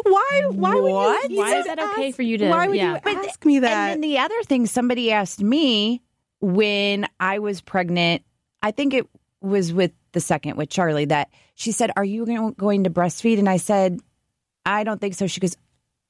why? 0.05 0.43
Why 0.51 0.75
would 0.75 0.93
What? 0.93 1.31
you? 1.31 1.39
Why 1.39 1.53
you 1.53 1.59
is 1.61 1.67
that 1.67 1.79
just 1.79 1.93
okay 1.93 2.09
ask- 2.09 2.17
for 2.17 2.23
you 2.23 2.39
to- 2.39 2.49
Why 2.51 2.67
would 2.69 2.77
yeah. 2.77 3.01
you 3.05 3.19
ask 3.27 3.45
me 3.45 3.59
that? 3.61 3.71
And 3.93 4.03
then 4.03 4.09
the 4.11 4.19
other 4.19 4.43
thing 4.45 4.67
somebody 4.67 5.11
asked 5.13 5.41
me 5.43 6.03
when 6.41 7.07
I 7.21 7.39
was 7.39 7.61
pregnant, 7.61 8.23
I 8.63 8.71
think 8.71 8.95
it 8.95 9.07
was 9.41 9.73
with 9.73 9.93
the 10.13 10.21
second 10.21 10.57
with 10.57 10.69
Charlie 10.69 11.07
that 11.07 11.31
she 11.55 11.73
said, 11.73 11.91
"Are 11.97 12.05
you 12.05 12.27
going 12.57 12.85
to 12.85 12.91
breastfeed?" 12.91 13.39
And 13.39 13.49
I 13.49 13.57
said, 13.57 13.99
"I 14.67 14.85
don't 14.85 15.01
think 15.01 15.15
so." 15.15 15.27
She 15.27 15.41
goes, 15.41 15.57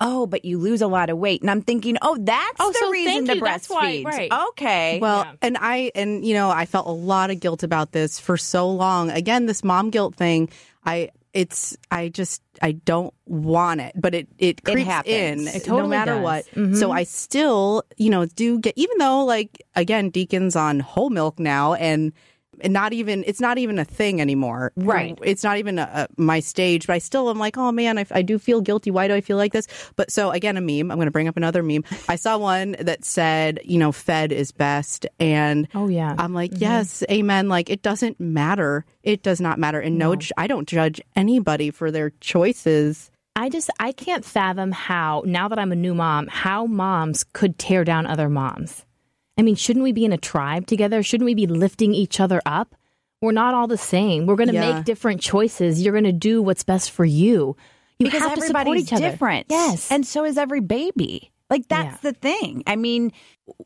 "Oh, 0.03 0.27
but 0.27 0.45
you 0.45 0.59
lose 0.59 0.83
a 0.83 0.87
lot 0.87 1.09
of 1.11 1.17
weight." 1.19 1.41
And 1.43 1.51
I'm 1.51 1.63
thinking, 1.63 1.97
"Oh, 2.03 2.17
that's 2.21 2.57
Oh, 2.61 2.71
the 2.73 2.79
so 2.79 2.91
reason 2.91 3.13
thank 3.13 3.27
to 3.29 3.35
you. 3.37 3.41
That's 3.41 3.71
why- 3.71 4.03
breastfeed." 4.03 4.05
right. 4.05 4.33
Okay. 4.51 4.99
Well, 5.01 5.25
Yeah. 5.25 5.33
and 5.43 5.57
I 5.61 5.91
and 5.95 6.25
you 6.25 6.35
know, 6.35 6.51
I 6.51 6.67
felt 6.67 6.87
a 6.87 6.91
lot 6.91 7.31
of 7.31 7.41
guilt 7.41 7.63
about 7.63 7.93
this 7.93 8.19
for 8.19 8.37
so 8.37 8.69
long. 8.69 9.11
Again, 9.11 9.47
this 9.47 9.63
mom 9.65 9.91
guilt 9.91 10.15
thing, 10.17 10.49
I 10.85 11.11
it's 11.33 11.77
I 11.91 12.09
just 12.11 12.43
I 12.61 12.73
don't 12.73 13.15
want 13.27 13.81
it, 13.81 13.93
but 13.97 14.15
it 14.15 14.29
it 14.39 14.63
creeps 14.65 14.83
happens. 14.83 15.41
in 15.43 15.49
It 15.49 15.67
no 15.67 15.77
totally 15.77 15.89
matter 15.89 16.21
does. 16.21 16.45
Mm-hmm. 16.49 16.71
what. 16.73 16.77
So 16.77 16.91
I 16.93 17.05
still, 17.05 17.85
you 17.97 18.11
know, 18.11 18.27
do 18.27 18.59
get 18.59 18.75
even 18.77 18.99
though 18.99 19.25
like 19.25 19.63
again, 19.75 20.11
Deacon's 20.11 20.57
on 20.57 20.81
whole 20.81 21.09
milk 21.09 21.39
now 21.39 21.73
and 21.75 22.13
and 22.61 22.73
not 22.73 22.93
even 22.93 23.25
it's 23.27 23.41
not 23.41 23.59
even 23.59 23.79
a 23.79 23.85
thing 23.85 24.21
anymore. 24.21 24.73
Right. 24.77 25.19
it's 25.23 25.43
not 25.43 25.59
even 25.59 25.79
a, 25.79 26.09
a, 26.17 26.21
my 26.21 26.41
stage 26.41 26.87
but 26.87 26.95
i 26.95 26.99
still 26.99 27.31
am 27.31 27.39
like 27.39 27.57
oh 27.57 27.73
man 27.73 27.99
I, 27.99 28.07
I 28.11 28.23
do 28.23 28.39
feel 28.39 28.61
guilty. 28.61 28.91
Why 28.91 29.09
do 29.09 29.15
i 29.15 29.21
feel 29.21 29.37
like 29.37 29.53
this? 29.53 29.67
But 29.97 30.11
so 30.11 30.31
again 30.31 30.57
a 30.57 30.61
meme. 30.61 30.91
I'm 30.91 30.99
going 30.99 31.07
to 31.07 31.11
bring 31.13 31.29
up 31.29 31.37
another 31.37 31.63
meme. 31.63 31.85
I 32.09 32.17
saw 32.17 32.39
one 32.39 32.77
that 32.81 33.05
said 33.05 33.61
you 33.65 33.79
know 33.79 33.93
fed 33.93 34.33
is 34.33 34.53
best. 34.53 35.07
And 35.19 35.69
Oh, 35.75 35.89
yeah. 35.89 36.15
i'm 36.19 36.35
like 36.35 36.51
mm-hmm. 36.53 36.63
yes 36.63 37.03
amen. 37.11 37.49
Like 37.49 37.71
it 37.71 37.83
doesn't 37.83 38.21
matter. 38.21 38.85
It 39.03 39.23
does 39.23 39.41
not 39.41 39.59
matter. 39.59 39.81
And 39.81 39.99
no, 39.99 40.17
ju- 40.17 40.33
i 40.37 40.47
don't 40.47 40.69
judge 40.69 41.01
anybody 41.17 41.71
for 41.71 41.91
their 41.91 42.11
choices. 42.21 43.11
I 43.35 43.49
just 43.49 43.71
I 43.81 43.93
can't 43.93 44.25
fathom 44.25 44.73
how 44.73 45.23
now 45.25 45.49
that 45.49 45.59
I'm 45.59 45.73
a 45.73 45.77
new 45.77 45.95
mom, 45.95 46.27
how 46.29 46.67
moms 46.67 47.25
could 47.33 47.59
tear 47.59 47.83
down 47.83 48.07
other 48.07 48.29
moms. 48.29 48.85
I 49.39 49.43
mean, 49.43 49.55
shouldn't 49.55 49.83
we 49.83 49.93
be 49.93 50.05
in 50.05 50.13
a 50.13 50.19
tribe 50.19 50.67
together? 50.67 51.03
Shouldn't 51.03 51.25
we 51.27 51.35
be 51.35 51.47
lifting 51.47 51.95
each 51.95 52.21
other 52.21 52.41
up? 52.45 52.75
We're 53.21 53.33
not 53.33 53.55
all 53.55 53.67
the 53.67 53.79
same. 53.79 54.27
We're 54.27 54.37
going 54.37 54.49
to 54.49 54.55
Yeah. 54.55 54.75
make 54.75 54.85
different 54.85 55.21
choices. 55.21 55.83
You're 55.83 55.93
going 55.93 56.05
to 56.05 56.13
do 56.13 56.43
what's 56.43 56.65
best 56.65 56.91
for 56.91 57.05
you. 57.05 57.57
You 57.99 58.07
because 58.07 58.21
have 58.23 58.35
to 58.35 58.41
support 58.43 58.61
everybody's 58.63 58.83
each 58.85 58.93
other. 58.93 59.11
different. 59.11 59.47
Yes. 59.49 59.91
And 59.91 60.05
so 60.07 60.25
is 60.25 60.37
every 60.37 60.61
baby. 60.61 61.31
Like 61.49 61.69
that's 61.69 62.03
Yeah. 62.03 62.11
the 62.11 62.13
thing. 62.19 62.63
I 62.67 62.77
mean, 62.77 63.13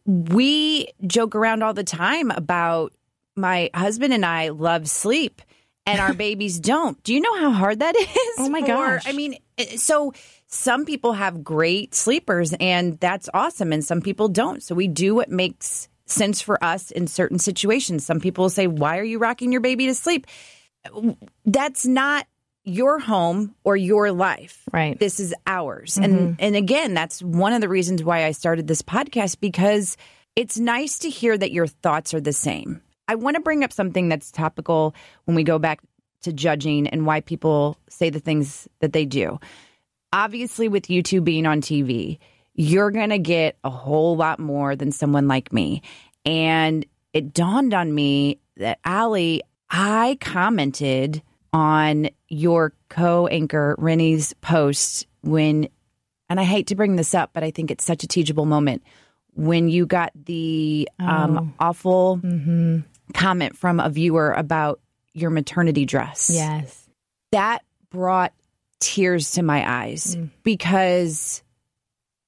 we 0.05 0.89
joke 1.07 1.35
around 1.35 1.63
all 1.63 1.73
the 1.75 1.85
time 1.85 2.31
about 2.31 2.93
my 3.35 3.71
husband 3.75 4.13
and 4.13 4.25
I 4.27 4.49
love 4.51 4.89
sleep 4.89 5.43
and 5.87 6.01
our 6.01 6.13
babies 6.15 6.59
don't. 6.61 7.01
Do 7.03 7.15
you 7.15 7.21
know 7.21 7.37
how 7.39 7.51
hard 7.51 7.79
that 7.81 7.97
is? 7.97 8.09
Oh 8.39 8.49
my 8.49 8.61
for- 8.61 8.67
gosh. 8.67 9.07
I 9.07 9.13
mean, 9.13 9.37
eh, 9.59 9.77
so 9.77 10.13
some 10.49 10.85
people 10.85 11.13
have 11.13 11.43
great 11.45 11.95
sleepers 11.95 12.53
and 12.61 12.99
that's 13.01 13.29
awesome 13.33 13.73
and 13.73 13.85
some 13.85 14.01
people 14.01 14.29
don't. 14.29 14.63
So 14.63 14.75
we 14.75 14.89
do 14.89 15.15
what 15.15 15.31
makes 15.31 15.89
sense 16.07 16.41
for 16.41 16.63
us 16.63 16.91
in 16.91 17.07
certain 17.07 17.39
situations. 17.39 18.05
Some 18.07 18.21
people 18.21 18.45
will 18.45 18.51
say, 18.51 18.67
"Why 18.69 18.99
are 18.99 19.05
you 19.05 19.19
rocking 19.19 19.51
your 19.51 19.61
baby 19.61 19.87
to 19.87 19.95
sleep?" 19.95 20.27
That's 21.45 21.85
not 21.87 22.27
your 22.65 22.99
home 22.99 23.55
or 23.65 23.77
your 23.77 24.13
life. 24.13 24.63
Right. 24.73 24.99
This 24.99 25.21
is 25.21 25.35
ours. 25.47 25.99
And 25.99 26.37
and 26.41 26.57
again, 26.57 26.95
that's 26.95 27.23
one 27.23 27.53
of 27.53 27.61
the 27.61 27.69
reasons 27.69 28.03
why 28.03 28.25
I 28.25 28.33
started 28.33 28.67
this 28.67 28.83
podcast 28.83 29.41
because 29.41 29.97
it's 30.35 30.59
nice 30.59 31.01
to 31.01 31.11
hear 31.11 31.37
that 31.37 31.53
your 31.53 31.67
thoughts 31.67 32.13
are 32.15 32.21
the 32.21 32.33
same. 32.33 32.83
I 33.09 33.15
want 33.15 33.37
to 33.37 33.41
bring 33.41 33.65
up 33.65 33.73
something 33.73 34.09
that's 34.09 34.31
topical 34.31 34.95
when 35.25 35.35
we 35.35 35.45
go 35.45 35.59
back 35.59 35.81
to 36.23 36.33
judging 36.33 36.89
and 36.89 37.07
why 37.07 37.21
people 37.21 37.77
say 37.89 38.11
the 38.11 38.21
things 38.21 38.69
that 38.81 38.93
they 38.93 39.05
do. 39.05 39.39
Obviously 40.13 40.69
with 40.69 40.91
you 40.91 41.03
two 41.03 41.21
being 41.21 41.47
on 41.47 41.61
TV, 41.61 42.19
you're 42.55 42.91
going 42.91 43.11
to 43.11 43.19
get 43.19 43.57
a 43.65 43.71
whole 43.71 44.17
lot 44.17 44.39
more 44.39 44.75
than 44.75 44.91
someone 44.91 45.29
like 45.29 45.53
me. 45.53 45.83
And 46.25 46.85
it 47.13 47.33
dawned 47.33 47.75
on 47.75 47.95
me 47.95 48.41
that 48.57 48.79
Allie, 48.85 49.43
I 49.71 50.19
commented 50.21 51.23
on 51.53 52.09
your 52.29 52.73
co-anchor 52.89 53.77
Rennie's 53.79 54.35
post 54.35 55.07
when 55.23 55.69
and 56.29 56.41
I 56.41 56.43
hate 56.43 56.67
to 56.69 56.75
bring 56.75 56.97
this 56.97 57.15
up, 57.15 57.31
but 57.33 57.45
I 57.45 57.53
think 57.53 57.71
it's 57.71 57.85
such 57.85 58.03
a 58.03 58.09
teachable 58.09 58.47
moment 58.47 58.83
when 59.35 59.69
you 59.69 59.87
got 59.87 60.11
the 60.25 60.89
um, 60.99 61.55
awful 61.61 62.21
comment 63.15 63.57
from 63.57 63.81
a 63.81 63.89
viewer 63.89 64.33
about 64.33 64.81
your 65.15 65.31
maternity 65.31 65.87
dress. 65.87 66.31
Yes. 66.33 66.89
That 67.33 67.63
brought 67.91 68.33
tears 68.81 69.33
to 69.33 69.43
my 69.43 69.69
eyes 69.69 70.17
mm. 70.17 70.31
because 70.43 71.43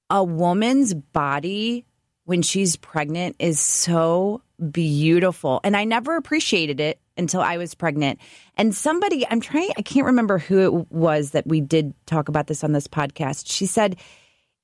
a 0.09 0.23
woman's 0.23 0.93
body 0.93 1.85
when 2.25 2.41
she's 2.41 2.75
pregnant 2.75 3.35
is 3.39 3.59
so 3.59 4.41
beautiful. 4.71 5.61
And 5.63 5.75
I 5.75 5.83
never 5.83 6.15
appreciated 6.15 6.79
it 6.79 6.99
until 7.17 7.41
I 7.41 7.57
was 7.57 7.75
pregnant. 7.75 8.19
And 8.55 8.73
somebody, 8.73 9.25
I'm 9.27 9.41
trying, 9.41 9.71
I 9.77 9.81
can't 9.81 10.05
remember 10.07 10.37
who 10.37 10.59
it 10.59 10.91
was 10.91 11.31
that 11.31 11.47
we 11.47 11.61
did 11.61 11.93
talk 12.05 12.29
about 12.29 12.47
this 12.47 12.63
on 12.63 12.71
this 12.71 12.87
podcast. 12.87 13.51
She 13.51 13.65
said, 13.65 13.97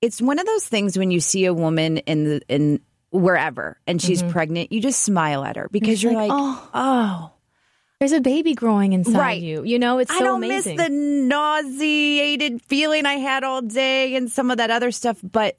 it's 0.01 0.21
one 0.21 0.39
of 0.39 0.45
those 0.45 0.67
things 0.67 0.97
when 0.97 1.11
you 1.11 1.19
see 1.19 1.45
a 1.45 1.53
woman 1.53 1.97
in 1.97 2.23
the, 2.23 2.41
in 2.47 2.81
wherever 3.11 3.79
and 3.87 4.01
she's 4.01 4.21
pregnant, 4.23 4.71
you 4.71 4.81
just 4.81 5.01
smile 5.03 5.43
at 5.45 5.55
her 5.55 5.67
because 5.71 6.01
you're, 6.03 6.13
like, 6.13 6.29
like, 6.29 6.39
"Oh." 6.41 6.69
oh, 6.73 7.31
There's 7.99 8.11
a 8.11 8.19
baby 8.21 8.53
growing 8.53 8.93
inside 8.93 9.17
Right. 9.19 9.41
you. 9.41 9.63
You 9.63 9.79
know, 9.79 9.99
it's 9.99 10.11
so 10.11 10.19
I 10.19 10.23
don't 10.23 10.43
amazing. 10.43 10.75
miss 10.75 10.85
the 10.87 10.93
nauseated 10.93 12.61
feeling 12.61 13.05
I 13.05 13.13
had 13.15 13.43
all 13.43 13.61
day 13.61 14.15
and 14.15 14.29
some 14.31 14.51
of 14.51 14.57
that 14.57 14.69
other 14.71 14.91
stuff, 14.91 15.19
but 15.23 15.57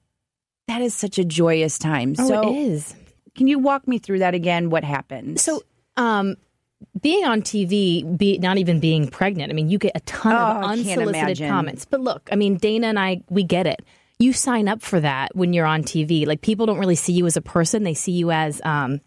that 0.68 0.82
is 0.82 0.94
such 0.94 1.18
a 1.18 1.24
joyous 1.24 1.78
time. 1.78 2.14
oh, 2.18 2.28
so, 2.28 2.52
it 2.52 2.56
is. 2.56 2.94
can 3.34 3.46
you 3.46 3.58
walk 3.58 3.86
me 3.88 3.98
through 3.98 4.18
that 4.20 4.34
again? 4.34 4.68
What 4.70 4.84
happened? 4.84 5.40
So, 5.40 5.62
um, 5.96 6.36
being 7.00 7.24
on 7.24 7.40
TV, 7.42 8.04
be 8.18 8.38
not 8.38 8.58
even 8.58 8.80
being 8.80 9.08
pregnant. 9.08 9.50
I 9.50 9.54
mean, 9.54 9.70
you 9.70 9.78
get 9.78 9.92
a 9.94 10.00
ton 10.00 10.32
Oh, 10.34 10.58
of 10.66 10.70
unsolicited 10.72 11.48
comments. 11.48 11.84
But 11.86 12.00
look, 12.00 12.28
I 12.30 12.36
mean, 12.36 12.56
Dana 12.56 12.88
and 12.88 12.98
I, 12.98 13.22
we 13.30 13.44
get 13.44 13.66
it. 13.66 13.80
You 14.18 14.32
sign 14.32 14.68
up 14.68 14.82
for 14.82 15.00
that 15.00 15.34
when 15.36 15.52
you're 15.52 15.66
on 15.66 15.82
TV. 15.82 16.26
Like 16.26 16.40
people 16.40 16.66
don't 16.66 16.78
really 16.78 16.94
see 16.94 17.12
you 17.12 17.26
as 17.26 17.36
a 17.36 17.42
person; 17.42 17.82
they 17.82 17.94
see 17.94 18.12
you 18.12 18.30
as 18.30 18.60
um. 18.64 19.00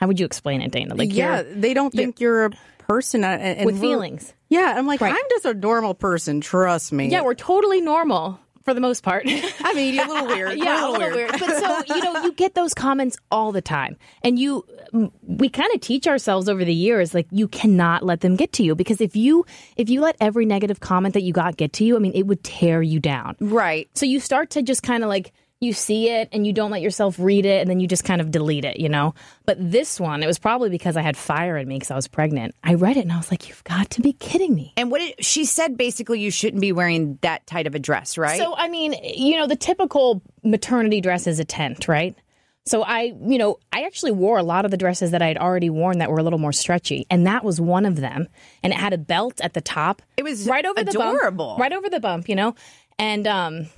How 0.00 0.06
would 0.06 0.20
you 0.20 0.26
explain 0.26 0.60
it, 0.62 0.70
Dana? 0.70 0.94
Like 0.94 1.12
yeah, 1.12 1.42
they 1.42 1.74
don't 1.74 1.92
think 1.92 2.20
you're 2.20 2.44
a 2.46 2.50
person 2.88 3.24
uh, 3.24 3.28
and, 3.28 3.58
and 3.58 3.66
with 3.66 3.80
feelings. 3.80 4.32
Yeah, 4.48 4.74
I'm 4.76 4.86
like 4.86 5.00
Right. 5.00 5.12
I'm 5.12 5.30
just 5.30 5.44
a 5.44 5.54
normal 5.54 5.94
person. 5.94 6.40
Trust 6.40 6.92
me. 6.92 7.08
Yeah, 7.08 7.22
we're 7.22 7.34
totally 7.34 7.80
normal 7.80 8.40
for 8.68 8.74
the 8.74 8.80
most 8.82 9.02
part. 9.02 9.24
I 9.60 9.72
mean, 9.72 9.94
you're 9.94 10.04
a 10.04 10.08
little 10.08 10.26
weird. 10.26 10.58
Yeah, 10.58 10.88
a 10.88 10.90
little 10.90 11.16
weird. 11.16 11.30
But 11.32 11.56
so 11.58 11.94
you 11.94 12.02
know, 12.02 12.22
you 12.22 12.32
get 12.32 12.54
those 12.54 12.74
comments 12.74 13.16
all 13.30 13.52
the 13.52 13.62
time, 13.62 13.96
and 14.22 14.38
you, 14.38 14.66
we 15.22 15.48
kind 15.48 15.72
of 15.74 15.80
teach 15.80 16.06
ourselves 16.06 16.48
over 16.48 16.64
the 16.64 16.74
years, 16.74 17.14
like 17.14 17.26
you 17.30 17.48
cannot 17.48 18.02
let 18.04 18.20
them 18.20 18.36
get 18.36 18.52
to 18.54 18.62
you 18.62 18.74
because 18.74 19.00
if 19.00 19.16
you 19.16 19.46
if 19.76 19.88
you 19.88 20.00
let 20.00 20.16
every 20.20 20.44
negative 20.44 20.80
comment 20.80 21.14
that 21.14 21.22
you 21.22 21.32
got 21.32 21.56
get 21.56 21.72
to 21.74 21.84
you, 21.84 21.96
I 21.96 21.98
mean, 22.00 22.12
it 22.14 22.24
would 22.26 22.44
tear 22.44 22.82
you 22.82 23.00
down. 23.00 23.36
right. 23.40 23.88
So 23.94 24.04
you 24.04 24.20
start 24.20 24.50
to 24.50 24.62
just 24.62 24.82
kind 24.82 25.02
of 25.02 25.08
like 25.08 25.32
you 25.60 25.72
see 25.72 26.08
it 26.08 26.28
and 26.32 26.46
you 26.46 26.52
don't 26.52 26.70
let 26.70 26.82
yourself 26.82 27.18
read 27.18 27.44
it 27.44 27.60
and 27.60 27.68
then 27.68 27.80
you 27.80 27.88
just 27.88 28.04
kind 28.04 28.20
of 28.20 28.30
delete 28.30 28.64
it, 28.64 28.78
you 28.78 28.88
know? 28.88 29.14
But 29.44 29.56
this 29.58 29.98
one, 29.98 30.22
it 30.22 30.26
was 30.26 30.38
probably 30.38 30.70
because 30.70 30.96
I 30.96 31.02
had 31.02 31.16
fire 31.16 31.56
in 31.56 31.66
me 31.66 31.76
because 31.76 31.90
I 31.90 31.96
was 31.96 32.06
pregnant. 32.06 32.54
I 32.62 32.74
read 32.74 32.96
it 32.96 33.00
and 33.00 33.12
I 33.12 33.16
was 33.16 33.30
like, 33.30 33.48
you've 33.48 33.64
got 33.64 33.90
to 33.90 34.00
be 34.00 34.12
kidding 34.12 34.54
me. 34.54 34.72
And 34.76 34.90
what 34.90 35.00
it, 35.00 35.24
she 35.24 35.44
said 35.44 35.76
basically, 35.76 36.20
you 36.20 36.30
shouldn't 36.30 36.60
be 36.60 36.70
wearing 36.70 37.18
that 37.22 37.46
tight 37.46 37.66
of 37.66 37.74
a 37.74 37.80
dress, 37.80 38.16
right? 38.16 38.38
So, 38.38 38.54
I 38.56 38.68
mean, 38.68 38.94
you 39.02 39.36
know, 39.36 39.48
the 39.48 39.56
typical 39.56 40.22
maternity 40.44 41.00
dress 41.00 41.26
is 41.26 41.40
a 41.40 41.44
tent, 41.44 41.88
right? 41.88 42.14
So 42.64 42.82
I, 42.82 43.14
you 43.26 43.38
know, 43.38 43.58
I 43.72 43.84
actually 43.84 44.12
wore 44.12 44.38
a 44.38 44.42
lot 44.42 44.64
of 44.64 44.70
the 44.70 44.76
dresses 44.76 45.10
that 45.10 45.22
I 45.22 45.28
had 45.28 45.38
already 45.38 45.70
worn 45.70 45.98
that 45.98 46.10
were 46.10 46.18
a 46.18 46.22
little 46.22 46.38
more 46.38 46.52
stretchy, 46.52 47.06
and 47.08 47.26
that 47.26 47.42
was 47.42 47.60
one 47.60 47.86
of 47.86 47.96
them. 47.96 48.28
And 48.62 48.74
it 48.74 48.78
had 48.78 48.92
a 48.92 48.98
belt 48.98 49.40
at 49.40 49.54
the 49.54 49.62
top. 49.62 50.02
It 50.18 50.22
was 50.22 50.46
right 50.46 50.66
over 50.66 50.84
the 50.84 50.90
adorable. 50.90 51.46
bump, 51.46 51.60
right 51.60 51.72
over 51.72 51.88
the 51.88 51.98
bump, 51.98 52.28
you 52.28 52.36
know. 52.36 52.54
And 52.98 53.26
um, 53.26 53.68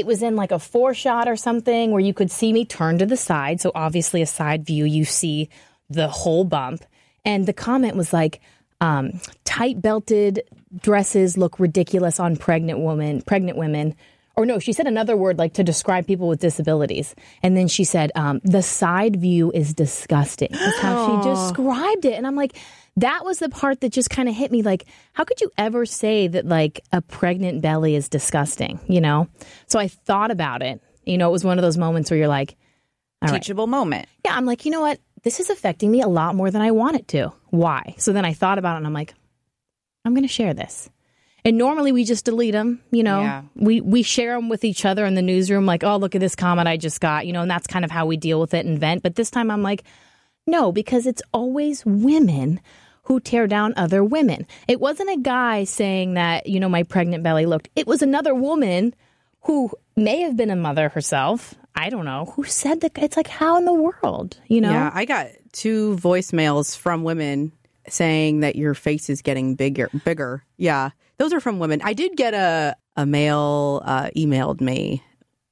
it 0.00 0.06
was 0.06 0.22
in 0.22 0.34
like 0.34 0.50
a 0.50 0.58
four 0.58 0.94
shot 0.94 1.28
or 1.28 1.36
something 1.36 1.90
where 1.92 2.00
you 2.00 2.14
could 2.14 2.30
see 2.30 2.52
me 2.52 2.64
turn 2.64 2.98
to 2.98 3.06
the 3.06 3.18
side. 3.18 3.60
So 3.60 3.70
obviously, 3.74 4.22
a 4.22 4.26
side 4.26 4.64
view, 4.64 4.86
you 4.86 5.04
see 5.04 5.50
the 5.90 6.08
whole 6.08 6.44
bump. 6.44 6.84
And 7.24 7.46
the 7.46 7.52
comment 7.52 7.96
was 7.96 8.10
like, 8.12 8.40
um, 8.80 9.20
tight 9.44 9.82
belted 9.82 10.42
dresses 10.80 11.36
look 11.36 11.60
ridiculous 11.60 12.18
on 12.18 12.36
pregnant 12.36 12.80
women, 12.80 13.20
pregnant 13.20 13.58
women. 13.58 13.94
Or 14.40 14.46
no, 14.46 14.58
she 14.58 14.72
said 14.72 14.86
another 14.86 15.18
word 15.18 15.36
like 15.36 15.52
to 15.52 15.62
describe 15.62 16.06
people 16.06 16.26
with 16.26 16.40
disabilities. 16.40 17.14
And 17.42 17.54
then 17.58 17.68
she 17.68 17.84
said, 17.84 18.10
um, 18.14 18.40
the 18.42 18.62
side 18.62 19.16
view 19.16 19.52
is 19.52 19.74
disgusting. 19.74 20.48
That's 20.50 20.78
how 20.78 21.22
she 21.22 21.28
described 21.28 22.06
it. 22.06 22.14
And 22.14 22.26
I'm 22.26 22.36
like, 22.36 22.56
that 22.96 23.22
was 23.22 23.38
the 23.38 23.50
part 23.50 23.82
that 23.82 23.90
just 23.92 24.08
kind 24.08 24.30
of 24.30 24.34
hit 24.34 24.50
me. 24.50 24.62
Like, 24.62 24.86
how 25.12 25.24
could 25.24 25.42
you 25.42 25.50
ever 25.58 25.84
say 25.84 26.26
that 26.26 26.46
like 26.46 26.80
a 26.90 27.02
pregnant 27.02 27.60
belly 27.60 27.94
is 27.94 28.08
disgusting? 28.08 28.80
You 28.88 29.02
know? 29.02 29.28
So 29.66 29.78
I 29.78 29.88
thought 29.88 30.30
about 30.30 30.62
it. 30.62 30.80
You 31.04 31.18
know, 31.18 31.28
it 31.28 31.32
was 31.32 31.44
one 31.44 31.58
of 31.58 31.62
those 31.62 31.76
moments 31.76 32.10
where 32.10 32.16
you're 32.16 32.26
like, 32.26 32.56
all 33.20 33.28
right. 33.30 33.42
Teachable 33.42 33.66
moment. 33.66 34.08
Yeah, 34.24 34.34
I'm 34.34 34.46
like, 34.46 34.64
you 34.64 34.70
know 34.70 34.80
what? 34.80 35.00
This 35.22 35.38
is 35.38 35.50
affecting 35.50 35.90
me 35.90 36.00
a 36.00 36.08
lot 36.08 36.34
more 36.34 36.50
than 36.50 36.62
I 36.62 36.70
want 36.70 36.96
it 36.96 37.08
to. 37.08 37.30
Why? 37.50 37.94
So 37.98 38.14
then 38.14 38.24
I 38.24 38.32
thought 38.32 38.56
about 38.56 38.76
it 38.76 38.78
and 38.78 38.86
I'm 38.86 38.94
like, 38.94 39.12
I'm 40.06 40.14
going 40.14 40.22
to 40.22 40.28
share 40.28 40.54
this. 40.54 40.88
And 41.44 41.56
normally 41.56 41.92
we 41.92 42.04
just 42.04 42.24
delete 42.24 42.52
them, 42.52 42.82
you 42.90 43.02
know. 43.02 43.20
Yeah. 43.20 43.42
We 43.54 43.80
we 43.80 44.02
share 44.02 44.34
them 44.34 44.48
with 44.48 44.64
each 44.64 44.84
other 44.84 45.04
in 45.06 45.14
the 45.14 45.22
newsroom 45.22 45.66
like, 45.66 45.84
"Oh, 45.84 45.96
look 45.96 46.14
at 46.14 46.20
this 46.20 46.34
comment 46.34 46.68
I 46.68 46.76
just 46.76 47.00
got." 47.00 47.26
You 47.26 47.32
know, 47.32 47.42
and 47.42 47.50
that's 47.50 47.66
kind 47.66 47.84
of 47.84 47.90
how 47.90 48.06
we 48.06 48.16
deal 48.16 48.40
with 48.40 48.54
it 48.54 48.66
and 48.66 48.78
vent. 48.78 49.02
But 49.02 49.14
this 49.14 49.30
time 49.30 49.50
I'm 49.50 49.62
like, 49.62 49.84
no, 50.46 50.72
because 50.72 51.06
it's 51.06 51.22
always 51.32 51.84
women 51.86 52.60
who 53.04 53.20
tear 53.20 53.46
down 53.46 53.72
other 53.76 54.04
women. 54.04 54.46
It 54.68 54.80
wasn't 54.80 55.10
a 55.10 55.20
guy 55.20 55.64
saying 55.64 56.14
that, 56.14 56.46
you 56.46 56.60
know, 56.60 56.68
my 56.68 56.82
pregnant 56.82 57.24
belly 57.24 57.46
looked. 57.46 57.68
It 57.74 57.86
was 57.86 58.02
another 58.02 58.34
woman 58.34 58.94
who 59.42 59.70
may 59.96 60.20
have 60.20 60.36
been 60.36 60.50
a 60.50 60.56
mother 60.56 60.90
herself. 60.90 61.54
I 61.74 61.88
don't 61.88 62.04
know. 62.04 62.26
Who 62.36 62.44
said 62.44 62.82
that 62.82 62.92
it's 62.98 63.16
like 63.16 63.28
how 63.28 63.56
in 63.56 63.64
the 63.64 63.72
world, 63.72 64.38
you 64.48 64.60
know? 64.60 64.70
Yeah, 64.70 64.90
I 64.92 65.04
got 65.06 65.28
two 65.52 65.96
voicemails 65.96 66.76
from 66.76 67.02
women 67.02 67.52
saying 67.92 68.40
that 68.40 68.56
your 68.56 68.74
face 68.74 69.10
is 69.10 69.22
getting 69.22 69.54
bigger. 69.54 69.88
Bigger. 70.04 70.44
Yeah, 70.56 70.90
those 71.18 71.32
are 71.32 71.40
from 71.40 71.58
women. 71.58 71.80
I 71.82 71.92
did 71.92 72.16
get 72.16 72.34
a 72.34 72.76
a 72.96 73.06
male 73.06 73.82
uh, 73.84 74.10
emailed 74.16 74.60
me, 74.60 75.02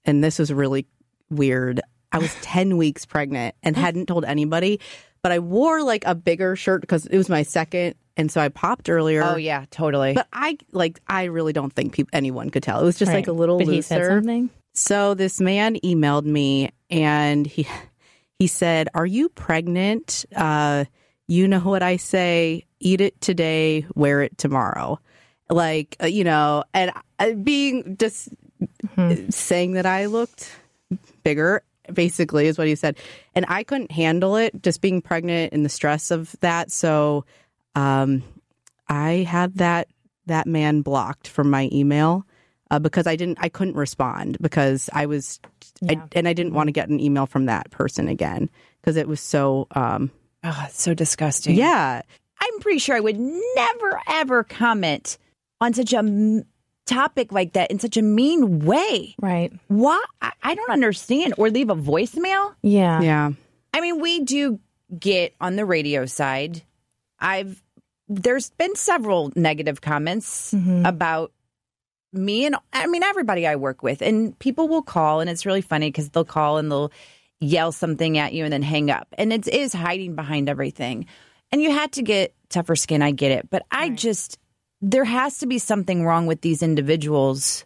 and 0.04 0.22
this 0.22 0.38
was 0.38 0.52
really 0.52 0.86
weird. 1.30 1.80
I 2.12 2.18
was 2.18 2.34
ten 2.42 2.76
weeks 2.76 3.06
pregnant 3.06 3.54
and 3.62 3.76
hadn't 3.76 4.06
told 4.06 4.24
anybody, 4.24 4.80
but 5.22 5.32
I 5.32 5.38
wore 5.38 5.82
like 5.82 6.04
a 6.06 6.14
bigger 6.14 6.56
shirt 6.56 6.80
because 6.80 7.06
it 7.06 7.16
was 7.16 7.28
my 7.28 7.42
second, 7.42 7.94
and 8.16 8.30
so 8.30 8.40
I 8.40 8.48
popped 8.48 8.88
earlier. 8.88 9.22
Oh 9.22 9.36
yeah, 9.36 9.64
totally. 9.70 10.14
But 10.14 10.28
I 10.32 10.58
like 10.72 11.00
I 11.06 11.24
really 11.24 11.52
don't 11.52 11.72
think 11.72 12.02
anyone 12.12 12.50
could 12.50 12.62
tell. 12.62 12.80
It 12.80 12.84
was 12.84 12.98
just 12.98 13.12
like 13.12 13.28
a 13.28 13.32
little 13.32 13.58
but 13.58 13.66
looser. 13.66 13.74
he 13.76 13.82
said 13.82 14.06
something. 14.06 14.50
So 14.74 15.14
this 15.14 15.40
man 15.40 15.76
emailed 15.76 16.24
me 16.24 16.70
and 16.88 17.46
he 17.46 17.66
he 18.38 18.46
said, 18.46 18.88
"Are 18.94 19.06
you 19.06 19.28
pregnant? 19.28 20.24
Uh, 20.34 20.84
you 21.28 21.46
know 21.46 21.60
what 21.60 21.82
I 21.82 21.96
say: 21.96 22.64
eat 22.80 23.00
it 23.00 23.20
today, 23.20 23.86
wear 23.94 24.22
it 24.22 24.36
tomorrow." 24.38 24.98
like 25.50 25.96
uh, 26.02 26.06
you 26.06 26.24
know, 26.24 26.64
and 26.74 26.92
uh, 27.18 27.32
being 27.32 27.96
just 27.98 28.28
saying 29.30 29.72
that 29.72 29.86
I 29.86 30.06
looked 30.06 30.50
bigger 31.22 31.62
basically 31.92 32.46
is 32.46 32.58
what 32.58 32.66
he 32.66 32.74
said. 32.74 32.98
And 33.34 33.46
i 33.48 33.62
couldn't 33.62 33.90
handle 33.90 34.36
it 34.36 34.62
just 34.62 34.80
being 34.80 35.00
pregnant 35.00 35.52
and 35.52 35.64
the 35.64 35.70
stress 35.70 36.10
of 36.10 36.36
that. 36.40 36.70
So 36.70 37.24
um 37.74 38.22
i 38.88 39.26
had 39.28 39.54
that 39.56 39.88
that 40.26 40.46
man 40.46 40.82
blocked 40.82 41.28
from 41.28 41.50
my 41.50 41.68
email 41.72 42.26
uh, 42.70 42.78
because 42.78 43.06
i 43.06 43.14
didn't 43.14 43.38
i 43.40 43.48
couldn't 43.48 43.76
respond 43.76 44.38
because 44.40 44.88
i 44.94 45.04
was 45.04 45.38
I, 45.88 46.00
and 46.12 46.26
i 46.26 46.32
didn't 46.32 46.54
want 46.54 46.68
to 46.68 46.72
get 46.72 46.88
an 46.88 46.98
email 46.98 47.26
from 47.26 47.44
that 47.44 47.70
person 47.70 48.08
again 48.08 48.48
because 48.80 48.96
it 48.96 49.06
was 49.06 49.20
so 49.20 49.66
um 49.72 50.10
Oh, 50.44 50.64
it's 50.66 50.80
so 50.80 50.94
disgusting. 50.94 51.54
yeah 51.56 52.02
I'm 52.40 52.60
pretty 52.60 52.78
sure 52.78 52.96
I 52.96 53.00
would 53.00 53.18
never 53.18 54.00
ever 54.06 54.44
comment 54.44 55.18
on 55.60 55.74
such 55.74 55.92
a 55.92 55.98
m- 55.98 56.44
topic 56.86 57.32
like 57.32 57.52
that 57.52 57.70
in 57.70 57.78
such 57.78 57.96
a 57.96 58.02
mean 58.02 58.60
way. 58.60 59.14
Right. 59.20 59.52
Why? 59.68 60.02
I, 60.22 60.32
I 60.42 60.54
don't 60.54 60.70
understand. 60.70 61.34
Or 61.36 61.50
leave 61.50 61.70
a 61.70 61.76
voicemail. 61.76 62.54
Yeah. 62.62 63.00
yeah 63.00 63.32
I 63.74 63.80
mean, 63.80 64.00
we 64.00 64.20
do 64.20 64.58
get 64.98 65.34
on 65.40 65.56
the 65.56 65.64
radio 65.64 66.06
side. 66.06 66.62
I've 67.20 67.62
there's 68.08 68.50
been 68.50 68.74
several 68.74 69.32
negative 69.36 69.82
comments 69.82 70.54
mm-hmm. 70.54 70.86
about 70.86 71.30
me 72.10 72.46
and 72.46 72.56
I 72.72 72.86
mean 72.86 73.02
everybody 73.02 73.46
I 73.46 73.56
work 73.56 73.82
with, 73.82 74.00
and 74.00 74.38
people 74.38 74.66
will 74.66 74.82
call, 74.82 75.20
and 75.20 75.28
it's 75.28 75.44
really 75.44 75.60
funny 75.60 75.88
because 75.88 76.08
they'll 76.08 76.24
call 76.24 76.56
and 76.56 76.70
they'll 76.70 76.90
yell 77.40 77.72
something 77.72 78.18
at 78.18 78.32
you 78.32 78.44
and 78.44 78.52
then 78.52 78.62
hang 78.62 78.90
up, 78.90 79.08
and 79.16 79.32
it 79.32 79.46
is 79.48 79.72
hiding 79.72 80.14
behind 80.14 80.48
everything. 80.48 81.06
And 81.52 81.62
you 81.62 81.70
had 81.70 81.92
to 81.92 82.02
get 82.02 82.34
tougher 82.50 82.76
skin. 82.76 83.00
I 83.02 83.10
get 83.12 83.32
it, 83.32 83.48
but 83.50 83.62
I 83.70 83.90
just 83.90 84.38
there 84.80 85.04
has 85.04 85.38
to 85.38 85.46
be 85.46 85.58
something 85.58 86.04
wrong 86.04 86.26
with 86.26 86.40
these 86.40 86.62
individuals. 86.62 87.64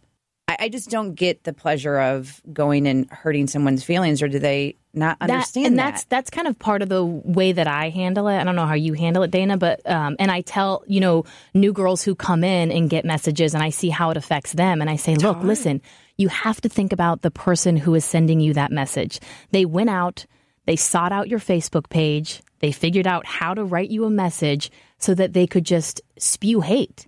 I, 0.48 0.56
I 0.60 0.68
just 0.68 0.88
don't 0.90 1.14
get 1.14 1.44
the 1.44 1.52
pleasure 1.52 1.98
of 1.98 2.40
going 2.52 2.86
and 2.86 3.08
hurting 3.10 3.46
someone's 3.48 3.84
feelings, 3.84 4.22
or 4.22 4.28
do 4.28 4.38
they 4.38 4.76
not 4.94 5.18
That- 5.20 5.30
understand 5.30 5.66
and 5.66 5.78
that? 5.78 5.90
that's 5.92 6.04
that's 6.04 6.30
kind 6.30 6.46
of 6.46 6.58
part 6.58 6.82
of 6.82 6.88
the 6.88 7.04
way 7.04 7.52
that 7.52 7.66
I 7.66 7.88
handle 7.88 8.28
it. 8.28 8.36
I 8.38 8.44
don't 8.44 8.56
know 8.56 8.66
how 8.66 8.74
you 8.74 8.92
handle 8.92 9.22
it, 9.22 9.30
Dana, 9.30 9.56
but 9.56 9.88
um, 9.88 10.16
and 10.18 10.30
I 10.30 10.42
tell 10.42 10.84
you 10.86 11.00
know 11.00 11.24
new 11.54 11.72
girls 11.72 12.02
who 12.02 12.14
come 12.14 12.44
in 12.44 12.70
and 12.70 12.90
get 12.90 13.04
messages, 13.04 13.54
and 13.54 13.62
I 13.62 13.70
see 13.70 13.88
how 13.88 14.10
it 14.10 14.16
affects 14.16 14.52
them, 14.52 14.80
and 14.80 14.88
I 14.90 14.96
say, 14.96 15.14
look, 15.16 15.42
listen, 15.42 15.80
you 16.22 16.28
have 16.28 16.60
to 16.62 16.68
think 16.68 16.92
about 16.92 17.20
the 17.22 17.30
person 17.30 17.76
who 17.76 17.94
is 17.94 18.04
sending 18.04 18.40
you 18.40 18.54
that 18.54 18.72
message. 18.72 19.20
They 19.50 19.64
went 19.64 19.90
out, 19.90 20.24
they 20.64 20.76
sought 20.76 21.12
out 21.12 21.28
your 21.28 21.40
Facebook 21.40 21.90
page, 21.90 22.40
they 22.60 22.72
figured 22.72 23.06
out 23.06 23.26
how 23.26 23.52
to 23.52 23.64
write 23.64 23.90
you 23.90 24.04
a 24.04 24.10
message 24.10 24.70
so 24.98 25.14
that 25.14 25.34
they 25.34 25.46
could 25.46 25.64
just 25.64 26.00
spew 26.16 26.60
hate 26.60 27.06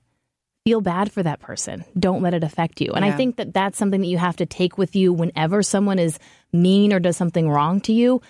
feel 0.64 0.80
bad 0.80 1.12
for 1.12 1.22
that 1.22 1.40
person. 1.40 1.84
Don't 1.98 2.22
let 2.22 2.32
it 2.34 2.42
affect 2.42 2.80
you. 2.80 2.92
And 2.92 3.04
I 3.04 3.12
think 3.12 3.36
that 3.36 3.52
that's 3.52 3.76
something 3.76 4.00
that 4.00 4.06
you 4.06 4.18
have 4.18 4.36
to 4.36 4.46
take 4.46 4.78
with 4.78 4.96
you 4.96 5.12
whenever 5.12 5.62
someone 5.62 5.98
is 5.98 6.18
mean 6.52 6.92
or 6.92 7.00
does 7.00 7.16
something 7.16 7.50
wrong 7.50 7.80
to 7.82 7.92
you. 7.92 8.22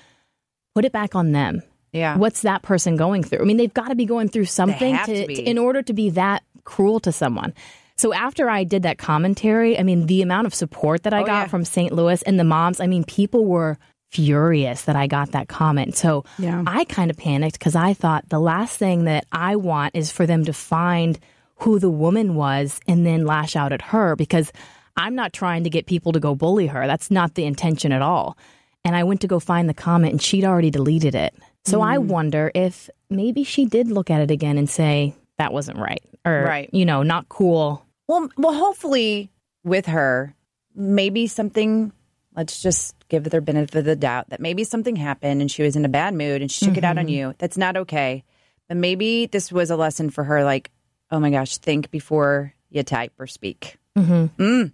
Put 0.75 0.85
it 0.85 0.93
back 0.93 1.15
on 1.15 1.31
them. 1.31 1.63
yeah. 1.93 2.17
What's 2.17 2.43
that 2.43 2.63
person 2.63 2.97
going 2.97 3.23
through? 3.23 3.41
I 3.41 3.45
mean, 3.45 3.57
they've 3.57 3.73
got 3.73 3.89
to 3.89 3.95
be 3.95 4.05
going 4.05 4.29
through 4.29 4.47
something 4.47 4.95
have 4.95 5.07
to 5.07 5.27
be. 5.29 5.47
in 5.47 5.59
order 5.59 5.81
to 5.83 5.93
be 5.93 6.11
that 6.11 6.43
cruel 6.65 6.99
to 7.01 7.13
someone. 7.13 7.55
So 7.97 8.13
after 8.13 8.51
I 8.51 8.65
did 8.65 8.83
that 8.83 8.99
commentary, 8.99 9.79
I 9.79 9.83
mean, 9.83 10.07
the 10.07 10.23
amount 10.23 10.47
of 10.47 10.55
support 10.55 11.05
that 11.05 11.15
I 11.15 11.23
Oh, 11.23 11.27
got 11.27 11.43
yeah. 11.43 11.47
from 11.47 11.65
St. 11.65 11.93
Louis 11.93 12.23
and 12.23 12.39
the 12.41 12.45
moms, 12.45 12.81
I 12.81 12.87
mean, 12.87 13.05
people 13.05 13.45
were 13.45 13.79
furious 14.11 14.83
that 14.83 14.97
I 14.97 15.07
got 15.07 15.33
that 15.33 15.49
comment. 15.49 15.97
So 15.97 16.25
Yeah. 16.39 16.63
I 16.67 16.85
kind 16.85 17.11
of 17.11 17.17
panicked 17.17 17.59
because 17.59 17.75
I 17.77 17.95
thought 17.95 18.29
the 18.29 18.41
last 18.41 18.79
thing 18.79 19.05
that 19.05 19.27
I 19.33 19.57
want 19.57 19.95
is 19.95 20.11
for 20.13 20.27
them 20.27 20.45
to 20.45 20.53
find 20.53 21.19
who 21.57 21.79
the 21.79 21.91
woman 21.91 22.35
was 22.35 22.81
and 22.89 23.05
then 23.07 23.27
lash 23.27 23.57
out 23.57 23.73
at 23.73 23.83
her 23.83 24.17
because 24.17 24.53
I'm 24.97 25.15
not 25.15 25.33
trying 25.33 25.65
to 25.65 25.71
get 25.71 25.87
people 25.87 26.13
to 26.13 26.21
go 26.21 26.35
bully 26.35 26.67
her. 26.69 26.87
That's 26.87 27.11
not 27.11 27.35
the 27.35 27.45
intention 27.45 27.91
at 27.93 28.03
all. 28.03 28.37
And 28.85 28.95
I 28.95 29.03
went 29.05 29.21
to 29.23 29.27
go 29.29 29.41
find 29.41 29.69
the 29.69 29.75
comment 29.75 30.13
and 30.13 30.23
she'd 30.23 30.45
already 30.45 30.71
deleted 30.71 31.15
it. 31.15 31.35
So 31.65 31.81
I 31.81 31.97
Mm. 31.97 32.07
wonder 32.07 32.51
if 32.55 32.91
maybe 33.09 33.43
she 33.45 33.65
did 33.65 33.91
look 33.91 34.11
at 34.11 34.21
it 34.21 34.31
again 34.31 34.59
and 34.59 34.69
say, 34.69 35.15
that 35.39 35.53
wasn't 35.53 35.79
right. 35.79 36.03
Or, 36.25 36.45
Right. 36.47 36.69
you 36.73 36.85
know, 36.85 37.03
not 37.03 37.29
cool. 37.29 37.84
Well, 38.07 38.29
well, 38.37 38.53
hopefully 38.53 39.31
with 39.63 39.87
her, 39.87 40.35
maybe 40.75 41.27
something. 41.27 41.93
Let's 42.37 42.61
just 42.61 42.97
give 43.09 43.31
her 43.31 43.41
benefit 43.41 43.77
of 43.77 43.85
the 43.85 43.97
doubt 43.97 44.31
that 44.31 44.41
maybe 44.41 44.65
something 44.65 44.97
happened 44.97 45.41
and 45.41 45.51
she 45.51 45.63
was 45.63 45.77
in 45.77 45.85
a 45.85 45.89
bad 45.89 46.15
mood 46.15 46.43
and 46.43 46.51
she 46.51 46.65
took 46.65 46.77
it 46.77 46.85
out 46.85 46.99
on 46.99 47.09
you. 47.09 47.35
That's 47.39 47.57
not 47.57 47.77
okay. 47.77 48.25
But 48.69 48.77
maybe 48.77 49.27
this 49.27 49.53
was 49.53 49.71
a 49.71 49.77
lesson 49.77 50.11
for 50.11 50.25
her. 50.25 50.43
Like, 50.43 50.73
oh 51.11 51.21
my 51.21 51.31
gosh, 51.31 51.59
think 51.59 51.91
before 51.91 52.53
you 52.71 52.83
type 52.83 53.13
or 53.19 53.29
speak. 53.29 53.77
Mm. 53.97 54.73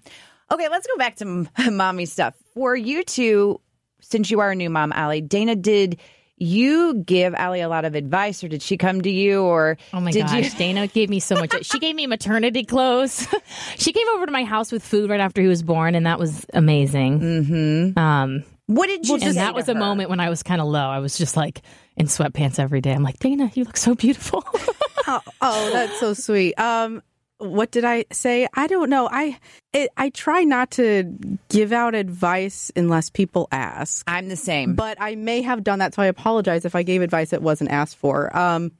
Okay, 0.51 0.69
let's 0.69 0.87
go 0.87 0.97
back 0.97 1.17
to 1.17 1.47
mommy 1.71 2.07
stuff. 2.07 2.35
For 2.55 2.75
you 2.75 3.05
two, 3.05 3.61
since 4.01 4.31
you 4.31 4.41
are 4.41 4.53
a 4.53 4.57
new 4.57 4.71
mom, 4.71 4.93
Allie, 4.93 5.21
Dana, 5.21 5.55
did 5.55 6.01
you 6.41 6.95
give 7.05 7.35
Allie 7.35 7.61
a 7.61 7.69
lot 7.69 7.85
of 7.85 7.95
advice 7.95 8.43
or 8.43 8.49
did 8.49 8.63
she 8.63 8.77
come 8.77 9.03
to 9.03 9.11
you 9.11 9.43
or 9.43 9.77
Oh 9.93 10.01
my 10.01 10.11
did 10.11 10.27
gosh, 10.27 10.53
you? 10.53 10.59
Dana 10.59 10.87
gave 10.87 11.11
me 11.11 11.21
so 11.21 11.35
much. 11.37 11.55
She 11.67 11.79
gave 11.79 11.95
me 11.95 12.07
maternity 12.07 12.65
clothes. 12.65 13.29
she 13.77 13.93
came 13.93 14.07
over 14.15 14.27
to 14.27 14.33
my 14.33 14.45
house 14.45 14.73
with 14.73 14.83
food 14.83 15.11
right 15.11 15.21
after 15.21 15.43
he 15.43 15.49
was 15.49 15.63
born, 15.63 15.95
and 15.95 16.07
that 16.07 16.19
was 16.19 16.47
amazing. 16.55 17.21
Mm-hmm. 17.21 17.99
Um, 17.99 18.45
What 18.67 18.87
did 18.87 19.07
you 19.07 19.15
and 19.17 19.23
say 19.25 19.33
that 19.35 19.55
was 19.55 19.69
a 19.69 19.75
her? 19.75 19.79
moment 19.79 20.09
when 20.11 20.19
I 20.21 20.31
was 20.31 20.43
kind 20.43 20.61
of 20.61 20.67
low. 20.67 20.89
I 20.89 20.99
was 21.01 21.19
just 21.19 21.37
like 21.37 21.61
in 21.97 22.07
sweatpants 22.07 22.59
every 22.59 22.81
day. 22.81 22.93
I'm 22.93 23.03
like, 23.03 23.19
Dana, 23.19 23.51
you 23.55 23.65
look 23.65 23.77
so 23.77 23.95
beautiful. 23.95 24.43
oh, 25.07 25.21
oh, 25.43 25.71
that's 25.73 26.01
so 26.01 26.15
sweet. 26.15 26.59
Um, 26.59 27.03
what 27.41 27.71
did 27.71 27.85
I 27.85 28.05
say? 28.13 28.47
I 28.55 28.67
don't 28.67 28.91
know. 28.91 29.09
I 29.11 29.39
it, 29.73 29.91
I 29.97 30.11
try 30.11 30.45
not 30.45 30.73
to 30.73 31.05
give 31.49 31.73
out 31.73 31.95
advice 31.95 32.71
unless 32.77 33.11
people 33.11 33.49
ask. 33.51 34.05
I'm 34.09 34.29
the 34.29 34.37
same. 34.37 34.75
But 34.75 34.99
I 35.01 35.15
may 35.15 35.43
have 35.43 35.65
done 35.65 35.79
that, 35.81 35.95
so 35.95 36.03
I 36.03 36.07
apologize 36.07 36.65
if 36.65 36.75
I 36.75 36.83
gave 36.83 37.03
advice 37.03 37.31
that 37.31 37.43
wasn't 37.43 37.71
asked 37.71 37.97
for. 37.97 38.37
Um, 38.37 38.73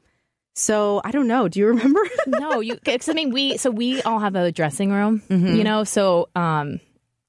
so 0.55 1.01
I 1.05 1.11
don't 1.11 1.29
know. 1.29 1.49
Do 1.49 1.61
you 1.61 1.67
remember? 1.69 2.01
no, 2.27 2.61
you. 2.61 2.77
Cause 2.85 3.09
I 3.09 3.13
mean, 3.13 3.31
we 3.33 3.57
so 3.57 3.71
we 3.71 4.03
all 4.03 4.19
have 4.19 4.35
a 4.37 4.53
dressing 4.53 4.91
room, 4.93 5.23
Mm-hmm. 5.29 5.55
you 5.57 5.65
know. 5.65 5.85
So, 5.85 6.29
um, 6.35 6.81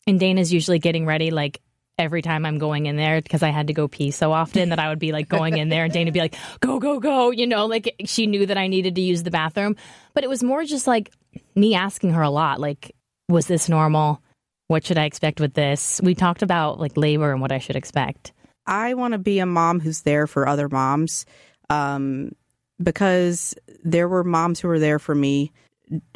and 0.08 0.20
Dana's 0.20 0.52
usually 0.52 0.80
getting 0.80 1.06
ready 1.06 1.32
like 1.32 1.62
every 1.98 2.24
time 2.24 2.48
I'm 2.48 2.58
going 2.58 2.88
in 2.88 2.96
there 2.96 3.22
because 3.22 3.44
I 3.44 3.50
had 3.50 3.68
to 3.68 3.74
go 3.74 3.88
pee 3.88 4.10
so 4.10 4.32
often 4.32 4.70
that 4.70 4.80
I 4.80 4.90
would 4.90 4.98
be 4.98 5.12
like 5.12 5.30
going 5.30 5.58
in 5.58 5.70
there 5.70 5.84
and 5.84 5.94
Dana 5.94 6.08
would 6.08 6.14
be 6.16 6.20
like, 6.20 6.36
"Go, 6.60 6.80
go, 6.80 7.00
go!" 7.00 7.30
You 7.30 7.46
know, 7.46 7.68
like 7.68 7.96
she 8.06 8.26
knew 8.26 8.48
that 8.48 8.58
I 8.58 8.68
needed 8.68 8.96
to 8.96 9.02
use 9.02 9.22
the 9.22 9.30
bathroom. 9.32 9.76
But 10.16 10.24
it 10.24 10.28
was 10.30 10.42
more 10.42 10.64
just 10.66 10.88
like 10.88 11.12
me 11.56 11.76
asking 11.76 12.12
her 12.12 12.22
a 12.22 12.30
lot, 12.30 12.60
like, 12.60 12.96
"Was 13.30 13.48
this 13.48 13.70
normal? 13.70 14.22
What 14.68 14.86
should 14.86 14.98
I 14.98 15.06
expect 15.06 15.40
with 15.40 15.54
this?" 15.54 16.00
We 16.04 16.16
talked 16.16 16.42
about 16.42 16.80
like 16.80 16.98
labor 16.98 17.32
and 17.32 17.42
what 17.42 17.52
I 17.52 17.60
should 17.60 17.76
expect. 17.76 18.34
I 18.68 18.94
want 18.94 19.14
to 19.14 19.18
be 19.18 19.40
a 19.40 19.46
mom 19.46 19.80
who's 19.80 20.02
there 20.02 20.28
for 20.28 20.48
other 20.48 20.70
moms, 20.70 21.26
um, 21.70 22.32
because 22.82 23.56
there 23.84 24.08
were 24.08 24.24
moms 24.24 24.60
who 24.60 24.68
were 24.68 24.80
there 24.80 25.00
for 25.00 25.16
me 25.16 25.52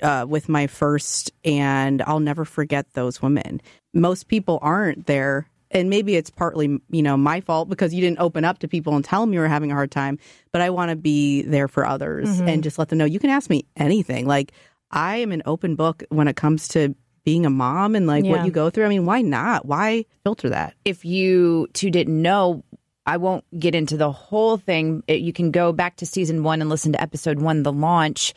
uh, 0.02 0.26
with 0.28 0.48
my 0.48 0.68
first, 0.68 1.32
and 1.44 2.02
I'll 2.04 2.20
never 2.20 2.46
forget 2.46 2.94
those 2.94 3.22
women. 3.22 3.62
Most 3.94 4.28
people 4.28 4.60
aren't 4.62 5.06
there, 5.06 5.50
and 5.72 5.90
maybe 5.90 6.16
it's 6.16 6.30
partly 6.30 6.80
you 6.90 7.02
know 7.02 7.18
my 7.18 7.42
fault 7.42 7.68
because 7.68 7.94
you 7.94 8.02
didn't 8.02 8.20
open 8.20 8.46
up 8.46 8.60
to 8.60 8.68
people 8.68 8.96
and 8.96 9.04
tell 9.04 9.22
them 9.22 9.34
you 9.34 9.40
were 9.40 9.48
having 9.48 9.72
a 9.72 9.76
hard 9.76 9.92
time. 9.92 10.18
But 10.52 10.62
I 10.62 10.70
want 10.70 10.92
to 10.92 10.96
be 10.96 11.42
there 11.42 11.68
for 11.68 11.86
others 11.86 12.40
and 12.48 12.64
just 12.64 12.78
let 12.80 12.90
them 12.90 13.00
know 13.00 13.06
you 13.06 13.20
can 13.20 13.30
ask 13.30 13.50
me 13.50 13.66
anything. 13.76 14.28
Like 14.28 14.54
I 14.92 15.18
am 15.18 15.32
an 15.32 15.44
open 15.46 15.76
book 15.76 16.04
when 16.10 16.28
it 16.28 16.36
comes 16.36 16.68
to 16.70 16.96
being 17.24 17.46
a 17.46 17.50
mom 17.50 17.96
and 17.96 18.06
like 18.08 18.24
Yeah. 18.24 18.32
what 18.32 18.46
you 18.46 18.52
go 18.52 18.70
through. 18.70 18.86
I 18.86 18.90
mean, 18.90 19.06
why 19.06 19.22
not? 19.22 19.66
Why 19.66 20.06
filter 20.24 20.50
that? 20.50 20.74
if 20.86 21.04
you 21.06 21.68
two 21.74 21.90
didn't 21.90 22.22
know, 22.22 22.64
I 23.08 23.18
won't 23.18 23.44
get 23.60 23.76
into 23.76 23.98
the 23.98 24.12
whole 24.12 24.58
thing. 24.58 25.04
It- 25.08 25.22
you 25.22 25.34
can 25.34 25.52
go 25.52 25.72
back 25.74 25.96
to 25.98 26.06
season 26.06 26.44
one 26.44 26.62
and 26.62 26.70
listen 26.70 26.92
to 26.94 27.02
episode 27.02 27.40
one, 27.40 27.64
the 27.64 27.72
launch, 27.74 28.34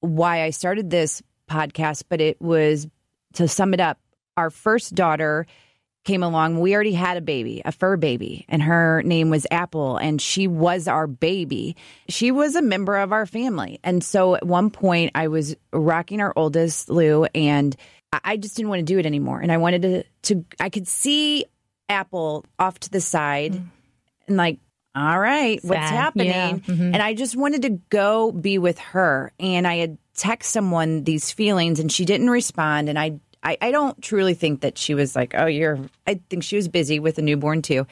why 0.00 0.42
I 0.42 0.50
started 0.50 0.90
this 0.90 1.22
podcast. 1.50 2.04
But 2.08 2.20
it 2.20 2.40
was 2.40 2.86
to 3.34 3.48
sum 3.48 3.74
it 3.74 3.80
up, 3.80 3.98
our 4.36 4.50
first 4.50 4.94
daughter 4.94 5.46
came 6.06 6.22
along. 6.22 6.58
We 6.60 6.74
already 6.74 6.92
had 6.94 7.18
a 7.18 7.20
baby, 7.20 7.60
a 7.64 7.72
fur 7.72 7.98
baby, 7.98 8.46
and 8.48 8.62
her 8.62 9.02
name 9.02 9.28
was 9.28 9.46
Apple, 9.50 9.98
and 9.98 10.22
she 10.22 10.46
was 10.46 10.88
our 10.88 11.06
baby. 11.06 11.76
She 12.08 12.30
was 12.30 12.56
a 12.56 12.62
member 12.62 12.96
of 12.96 13.12
our 13.12 13.26
family. 13.26 13.78
And 13.84 14.02
so 14.02 14.34
at 14.36 14.46
one 14.46 14.70
point, 14.70 15.12
I 15.14 15.28
was 15.28 15.54
rocking 15.72 16.20
our 16.22 16.32
oldest, 16.34 16.88
Lou, 16.88 17.24
and 17.34 17.76
I- 18.24 18.38
just 18.38 18.56
didn't 18.56 18.70
want 18.70 18.80
to 18.80 18.84
do 18.84 18.98
it 18.98 19.04
anymore. 19.04 19.40
And 19.40 19.52
I 19.52 19.58
wanted 19.58 19.82
to, 19.82 20.04
to 20.22 20.44
I 20.58 20.70
could 20.70 20.88
see 20.88 21.44
Apple 21.88 22.44
off 22.58 22.78
to 22.80 22.90
the 22.90 23.00
side 23.00 23.60
and 24.28 24.36
like, 24.36 24.58
all 24.94 25.18
right, 25.20 25.60
what's 25.62 25.78
happening? 25.90 26.28
Yeah. 26.28 26.52
Mhm. 26.52 26.94
And 26.94 27.02
I 27.02 27.12
just 27.14 27.36
wanted 27.36 27.62
to 27.62 27.70
go 27.90 28.32
be 28.32 28.56
with 28.58 28.78
her. 28.78 29.32
And 29.38 29.66
I 29.66 29.76
had 29.76 29.98
text 30.14 30.50
someone 30.52 31.04
these 31.04 31.30
feelings 31.32 31.78
and 31.80 31.92
she 31.92 32.06
didn't 32.06 32.30
respond. 32.30 32.88
And 32.88 32.98
I, 32.98 33.20
I, 33.46 33.56
I 33.60 33.70
don't 33.70 34.02
truly 34.02 34.34
think 34.34 34.62
that 34.62 34.76
she 34.76 34.94
was 34.94 35.14
like, 35.14 35.34
oh, 35.36 35.46
you're, 35.46 35.78
I 36.04 36.20
think 36.28 36.42
she 36.42 36.56
was 36.56 36.66
busy 36.66 36.98
with 36.98 37.16
a 37.18 37.22
newborn 37.22 37.62
too. 37.62 37.86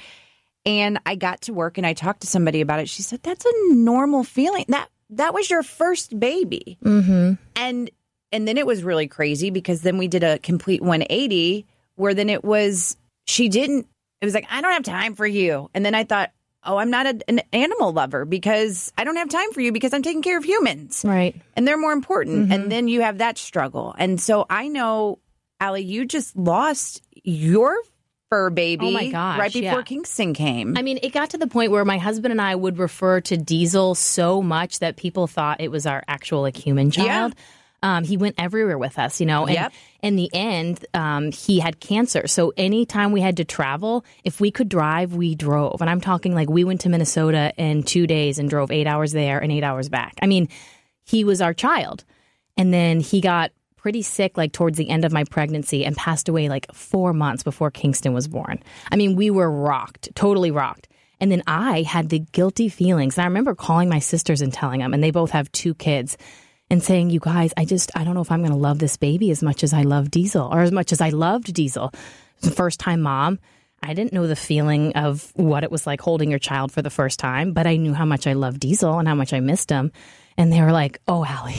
And 0.67 0.99
I 1.07 1.15
got 1.15 1.43
to 1.43 1.53
work 1.53 1.79
and 1.79 1.87
I 1.87 1.93
talked 1.93 2.23
to 2.23 2.27
somebody 2.27 2.61
about 2.61 2.81
it. 2.81 2.89
She 2.89 3.03
said, 3.03 3.23
that's 3.23 3.45
a 3.45 3.53
normal 3.69 4.25
feeling. 4.25 4.65
That, 4.69 4.89
that 5.11 5.33
was 5.33 5.49
your 5.49 5.63
first 5.63 6.19
baby. 6.19 6.77
Mm-hmm. 6.83 7.35
And 7.55 7.91
and 8.33 8.49
then 8.49 8.59
it 8.59 8.67
was 8.67 8.83
really 8.83 9.07
crazy 9.07 9.51
because 9.51 9.83
then 9.83 9.97
we 9.97 10.09
did 10.09 10.25
a 10.25 10.41
complete 10.41 10.81
180 10.83 11.67
where 11.95 12.15
then 12.15 12.29
it 12.29 12.43
was 12.43 12.97
she 13.27 13.49
didn't 13.49 13.87
it 14.21 14.25
was 14.25 14.35
like 14.35 14.47
I 14.51 14.61
don't 14.61 14.73
have 14.73 14.83
time 14.83 15.15
for 15.15 15.27
you. 15.27 15.71
And 15.73 15.87
then 15.87 15.95
I 15.95 16.03
thought, 16.03 16.33
"Oh, 16.65 16.79
I'm 16.79 16.91
not 16.91 17.07
a, 17.07 17.21
an 17.29 17.43
animal 17.53 17.93
lover 17.93 18.25
because 18.25 18.93
I 18.99 19.05
don't 19.05 19.17
have 19.17 19.29
time 19.29 19.53
for 19.53 19.61
you 19.61 19.71
because 19.71 19.93
I'm 19.93 20.03
taking 20.03 20.23
care 20.23 20.39
of 20.39 20.45
humans." 20.45 21.05
Right. 21.07 21.41
And 21.55 21.69
they're 21.69 21.79
more 21.79 21.93
important. 21.93 22.51
And 22.53 22.73
then 22.73 22.89
you 22.89 23.03
have 23.03 23.19
that 23.19 23.39
struggle. 23.39 23.95
And 23.99 24.21
so 24.21 24.47
I 24.51 24.67
know 24.67 25.19
Allie, 25.61 25.83
you 25.83 26.05
just 26.05 26.37
lost 26.37 27.03
your 27.23 27.77
fur 28.31 28.51
baby 28.51 28.87
Oh 28.87 28.91
my 28.91 29.11
gosh, 29.11 29.39
right 29.39 29.53
before 29.53 29.79
yeah. 29.79 29.83
Kingston 29.83 30.35
came. 30.35 30.77
I 30.77 30.83
mean, 30.83 30.99
it 31.03 31.13
got 31.13 31.31
to 31.31 31.39
the 31.39 31.47
point 31.47 31.71
where 31.71 31.85
my 31.85 31.99
husband 31.99 32.33
and 32.33 32.41
I 32.41 32.55
would 32.55 32.79
refer 32.79 33.21
to 33.23 33.37
Diesel 33.37 33.95
so 33.95 34.43
much 34.43 34.81
that 34.81 34.97
people 34.97 35.27
thought 35.27 35.61
it 35.61 35.71
was 35.71 35.87
our 35.87 36.03
actual 36.09 36.43
like 36.43 36.57
human 36.57 36.91
child. 36.91 37.35
Um, 37.83 38.03
he 38.03 38.17
went 38.17 38.37
everywhere 38.39 38.79
with 38.79 38.99
us, 38.99 39.21
you 39.21 39.27
know. 39.27 39.45
And 39.45 39.55
Yep. 39.55 39.73
in 40.03 40.17
the 40.17 40.31
end, 40.33 40.87
um, 40.95 41.31
he 41.33 41.61
had 41.61 41.81
cancer. 41.81 42.27
So 42.27 42.51
anytime 42.57 43.13
we 43.13 43.21
had 43.21 43.37
to 43.37 43.45
travel, 43.45 44.07
if 44.25 44.41
we 44.41 44.51
could 44.51 44.71
drive, 44.71 45.13
we 45.15 45.35
drove. 45.35 45.83
And 45.83 45.91
I'm 45.91 46.01
talking 46.01 46.35
like 46.35 46.49
we 46.49 46.65
went 46.65 46.81
to 46.83 46.89
Minnesota 46.89 47.53
in 47.59 47.83
two 47.83 48.07
days 48.07 48.39
and 48.39 48.49
drove 48.49 48.71
eight 48.71 48.87
hours 48.87 49.13
there 49.13 49.39
and 49.39 49.53
eight 49.53 49.65
hours 49.65 49.91
back. 49.91 50.15
I 50.23 50.27
mean, 50.27 50.49
he 51.05 51.25
was 51.25 51.43
our 51.43 51.53
child. 51.53 52.05
And 52.57 52.73
then 52.73 53.01
he 53.01 53.21
got 53.21 53.53
pretty 53.85 54.01
sick 54.01 54.39
like 54.39 54.51
towards 54.51 54.79
the 54.79 54.89
end 54.89 55.05
of 55.05 55.13
my 55.13 55.25
pregnancy 55.25 55.85
and 55.85 55.95
passed 55.95 56.31
away 56.31 56.49
like 56.49 56.67
four 56.73 57.13
months 57.13 57.43
before 57.43 57.71
Kingston 57.71 58.15
was 58.15 58.27
born. 58.27 58.59
I 58.91 58.97
mean, 58.97 59.15
we 59.15 59.29
were 59.29 59.51
rocked, 59.51 60.09
totally 60.15 60.51
rocked. 60.51 60.89
And 61.21 61.31
then 61.31 61.43
I 61.47 61.83
had 61.83 62.09
the 62.09 62.21
guilty 62.21 62.71
feelings. 62.71 63.19
And 63.19 63.25
I 63.25 63.27
remember 63.27 63.55
calling 63.55 63.91
my 63.91 63.99
sisters 63.99 64.41
and 64.41 64.55
telling 64.55 64.81
them, 64.81 64.95
and 64.95 65.05
they 65.05 65.11
both 65.11 65.33
have 65.33 65.53
two 65.53 65.75
kids, 65.75 66.17
and 66.71 66.83
saying, 66.83 67.11
You 67.11 67.21
guys, 67.21 67.53
I 67.59 67.67
just, 67.67 67.91
I 67.95 68.05
don't 68.05 68.15
know 68.15 68.23
if 68.23 68.33
I'm 68.33 68.41
going 68.41 68.53
to 68.53 68.57
love 68.57 68.79
this 68.79 68.97
baby 68.97 69.31
as 69.31 69.43
much 69.43 69.63
as 69.63 69.75
I 69.75 69.83
love 69.83 70.11
Diesel 70.11 70.49
or 70.51 70.63
as 70.63 70.73
much 70.73 70.91
as 70.91 71.03
I 71.03 71.11
loved 71.11 71.53
Diesel. 71.53 71.93
The 72.41 72.53
first 72.53 72.81
time 72.81 73.03
mom. 73.03 73.39
I 73.83 73.93
didn't 73.93 74.15
know 74.15 74.27
the 74.27 74.35
feeling 74.35 74.95
of 74.95 75.31
what 75.35 75.63
it 75.63 75.71
was 75.71 75.87
like 75.87 76.01
holding 76.01 76.31
your 76.31 76.39
child 76.39 76.73
for 76.73 76.81
the 76.81 76.89
first 76.89 77.19
time, 77.19 77.53
but 77.53 77.67
I 77.67 77.77
knew 77.77 77.93
how 77.93 78.07
much 78.07 78.27
I 78.27 78.33
loved 78.33 78.61
Diesel 78.61 78.99
and 78.99 79.07
how 79.07 79.15
much 79.15 79.35
I 79.35 79.41
missed 79.41 79.69
him. 79.69 79.93
And 80.37 80.53
they 80.53 80.61
were 80.61 80.73
like, 80.73 81.01
"Oh, 81.07 81.25
Allie, 81.25 81.55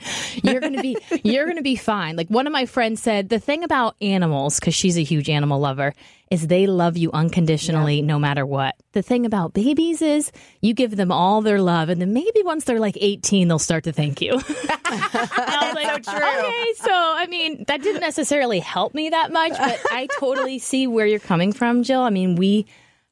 you're 0.42 0.60
gonna 0.60 0.82
be 0.82 0.98
you're 1.22 1.46
gonna 1.46 1.62
be 1.62 1.76
fine." 1.76 2.16
Like 2.16 2.28
one 2.28 2.46
of 2.46 2.52
my 2.52 2.66
friends 2.66 3.02
said, 3.02 3.28
the 3.28 3.38
thing 3.38 3.64
about 3.64 3.96
animals, 4.02 4.60
because 4.60 4.74
she's 4.74 4.98
a 4.98 5.02
huge 5.02 5.30
animal 5.30 5.58
lover, 5.60 5.94
is 6.30 6.46
they 6.46 6.66
love 6.66 6.96
you 6.96 7.10
unconditionally 7.12 8.02
no 8.02 8.18
matter 8.18 8.44
what. 8.44 8.74
The 8.92 9.02
thing 9.02 9.24
about 9.24 9.54
babies 9.54 10.02
is 10.02 10.30
you 10.60 10.74
give 10.74 10.94
them 10.96 11.10
all 11.10 11.40
their 11.40 11.60
love, 11.60 11.88
and 11.88 12.00
then 12.00 12.12
maybe 12.12 12.42
once 12.44 12.64
they're 12.64 12.80
like 12.80 12.98
18, 13.00 13.48
they'll 13.48 13.58
start 13.58 13.84
to 13.84 13.92
thank 13.92 14.20
you. 14.20 14.32
I 14.84 15.60
was 15.64 15.74
like, 15.74 16.04
so 16.04 16.12
true. 16.12 16.20
Okay, 16.20 16.72
so 16.76 16.92
I 16.92 17.26
mean, 17.28 17.64
that 17.66 17.82
didn't 17.82 18.02
necessarily 18.02 18.58
help 18.58 18.94
me 18.94 19.08
that 19.10 19.32
much, 19.32 19.52
but 19.52 19.80
I 19.90 20.06
totally 20.18 20.58
see 20.58 20.86
where 20.86 21.06
you're 21.06 21.18
coming 21.18 21.52
from, 21.52 21.82
Jill. 21.82 22.02
I 22.02 22.10
mean, 22.10 22.36
we 22.36 22.66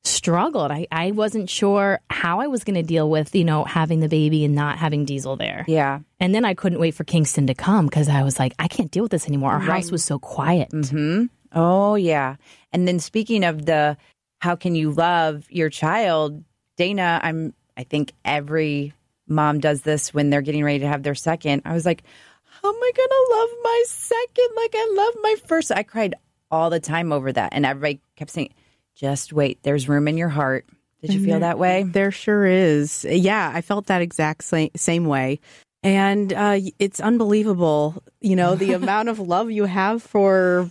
struggled. 0.06 0.70
I, 0.70 0.86
I 0.90 1.10
wasn't 1.10 1.50
sure 1.50 2.00
how 2.08 2.40
I 2.40 2.46
was 2.46 2.64
going 2.64 2.76
to 2.76 2.82
deal 2.82 3.08
with, 3.10 3.34
you 3.34 3.44
know, 3.44 3.64
having 3.64 4.00
the 4.00 4.08
baby 4.08 4.44
and 4.44 4.54
not 4.54 4.78
having 4.78 5.04
Diesel 5.04 5.36
there. 5.36 5.64
yeah. 5.68 6.00
And 6.18 6.34
then 6.34 6.44
I 6.44 6.54
couldn't 6.54 6.80
wait 6.80 6.94
for 6.94 7.04
Kingston 7.04 7.46
to 7.48 7.54
come 7.54 7.86
because 7.86 8.08
I 8.08 8.22
was 8.22 8.38
like, 8.38 8.54
I 8.58 8.68
can't 8.68 8.90
deal 8.90 9.02
with 9.02 9.12
this 9.12 9.26
anymore. 9.28 9.52
Our 9.52 9.60
house 9.60 9.90
was 9.90 10.02
so 10.04 10.18
quiet. 10.18 10.70
Mm-hmm. 10.70 11.26
Oh, 11.52 11.94
yeah. 11.94 12.36
And 12.72 12.88
then 12.88 12.98
speaking 12.98 13.44
of 13.44 13.66
the 13.66 13.96
how 14.38 14.56
can 14.56 14.74
you 14.74 14.90
love 14.92 15.44
your 15.50 15.68
child, 15.70 16.42
Dana, 16.76 17.20
I'm 17.22 17.54
I 17.76 17.84
think 17.84 18.12
every 18.24 18.92
mom 19.28 19.60
does 19.60 19.82
this 19.82 20.14
when 20.14 20.30
they're 20.30 20.40
getting 20.42 20.64
ready 20.64 20.78
to 20.80 20.88
have 20.88 21.02
their 21.02 21.14
second. 21.14 21.62
I 21.64 21.74
was 21.74 21.84
like, 21.84 22.02
how 22.44 22.68
am 22.68 22.74
I 22.74 22.92
going 22.96 23.08
to 23.08 23.36
love 23.36 23.48
my 23.62 23.84
second 23.86 24.48
like 24.56 24.74
I 24.74 24.94
love 24.96 25.14
my 25.22 25.34
first? 25.46 25.72
I 25.72 25.82
cried 25.82 26.14
all 26.50 26.70
the 26.70 26.80
time 26.80 27.12
over 27.12 27.32
that 27.32 27.52
and 27.52 27.66
everybody 27.66 28.00
kept 28.16 28.30
saying, 28.30 28.54
"Just 28.96 29.32
wait, 29.32 29.62
there's 29.62 29.88
room 29.88 30.08
in 30.08 30.16
your 30.16 30.30
heart." 30.30 30.66
Did 31.02 31.14
you 31.14 31.24
feel 31.24 31.40
that 31.40 31.58
way? 31.58 31.84
There 31.84 32.10
sure 32.10 32.46
is. 32.46 33.04
Yeah, 33.08 33.52
I 33.54 33.60
felt 33.60 33.86
that 33.86 34.02
exact 34.02 34.44
same, 34.44 34.70
same 34.74 35.04
way. 35.04 35.38
And 35.82 36.32
uh, 36.32 36.58
it's 36.78 36.98
unbelievable, 36.98 38.02
you 38.20 38.34
know, 38.34 38.56
the 38.56 38.72
amount 38.80 39.08
of 39.08 39.20
love 39.20 39.50
you 39.50 39.66
have 39.66 40.02
for 40.02 40.70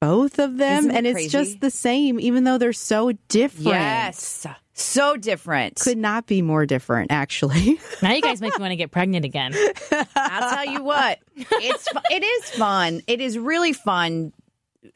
both 0.00 0.38
of 0.38 0.58
them. 0.58 0.84
Isn't 0.84 0.90
it 0.90 0.96
and 0.96 1.06
it's 1.06 1.14
crazy? 1.14 1.28
just 1.30 1.60
the 1.60 1.70
same, 1.70 2.20
even 2.20 2.44
though 2.44 2.58
they're 2.58 2.72
so 2.72 3.12
different. 3.28 3.66
Yes. 3.68 4.46
So 4.74 5.16
different. 5.16 5.80
Could 5.80 5.98
not 5.98 6.26
be 6.26 6.42
more 6.42 6.66
different, 6.66 7.10
actually. 7.10 7.80
Now 8.02 8.12
you 8.12 8.20
guys 8.20 8.42
make 8.42 8.56
me 8.56 8.62
want 8.62 8.72
to 8.72 8.76
get 8.76 8.90
pregnant 8.90 9.24
again. 9.24 9.54
I'll 10.14 10.54
tell 10.54 10.66
you 10.66 10.82
what, 10.82 11.18
it's 11.34 11.88
it 12.10 12.22
is 12.22 12.50
fun. 12.50 13.00
It 13.06 13.22
is 13.22 13.38
really 13.38 13.72
fun. 13.72 14.34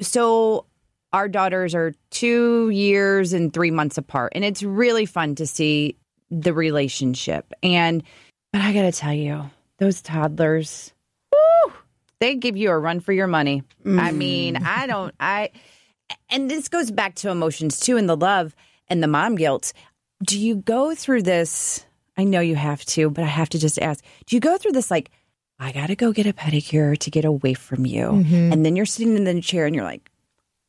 So 0.01 0.67
our 1.13 1.29
daughters 1.29 1.75
are 1.75 1.93
two 2.11 2.71
years 2.71 3.33
and 3.33 3.53
three 3.53 3.71
months 3.71 3.99
apart, 3.99 4.33
and 4.35 4.45
it's 4.45 4.63
really 4.63 5.07
fun 5.07 5.35
to 5.37 5.47
see 5.47 5.97
the 6.31 6.53
relationship. 6.53 7.53
And 7.63 8.03
but 8.53 8.63
I 8.63 8.73
got 8.73 8.83
to 8.83 8.93
tell 8.93 9.13
you, 9.13 9.51
those 9.79 10.03
toddlers, 10.03 10.93
woo, 11.33 11.73
they 12.21 12.35
give 12.35 12.57
you 12.57 12.71
a 12.71 12.79
run 12.79 13.01
for 13.01 13.13
your 13.13 13.27
money. 13.27 13.63
I 13.85 13.89
mm. 13.89 14.17
mean, 14.17 14.57
I 14.57 14.87
don't, 14.87 15.15
I, 15.21 15.51
and 16.31 16.51
this 16.51 16.69
goes 16.69 16.91
back 16.91 17.15
to 17.17 17.31
emotions 17.31 17.81
too, 17.81 17.97
and 17.97 18.09
the 18.09 18.17
love 18.17 18.55
and 18.89 19.03
the 19.03 19.09
mom 19.09 19.37
guilt. 19.37 19.73
Do 20.25 20.39
you 20.39 20.57
go 20.57 20.95
through 20.95 21.23
this? 21.23 21.85
I 22.17 22.25
know 22.25 22.41
you 22.41 22.57
have 22.57 22.85
to, 22.87 23.09
but 23.09 23.25
I 23.25 23.29
have 23.29 23.49
to 23.51 23.59
just 23.59 23.79
ask: 23.79 24.05
Do 24.27 24.37
you 24.37 24.41
go 24.41 24.59
through 24.59 24.73
this 24.73 24.91
like? 24.91 25.11
I 25.63 25.73
got 25.73 25.89
to 25.89 25.97
go 25.97 26.11
get 26.13 26.27
a 26.27 26.33
pedicure 26.33 26.97
to 26.97 27.11
get 27.11 27.27
away 27.27 27.53
from 27.53 27.85
you. 27.85 28.05
Mm-hmm. 28.05 28.51
And 28.51 28.65
then 28.65 28.77
you're 28.77 28.87
sitting 28.87 29.15
in 29.15 29.25
the 29.25 29.43
chair 29.43 29.67
and 29.67 29.75
you're 29.75 29.85
like, 29.85 30.10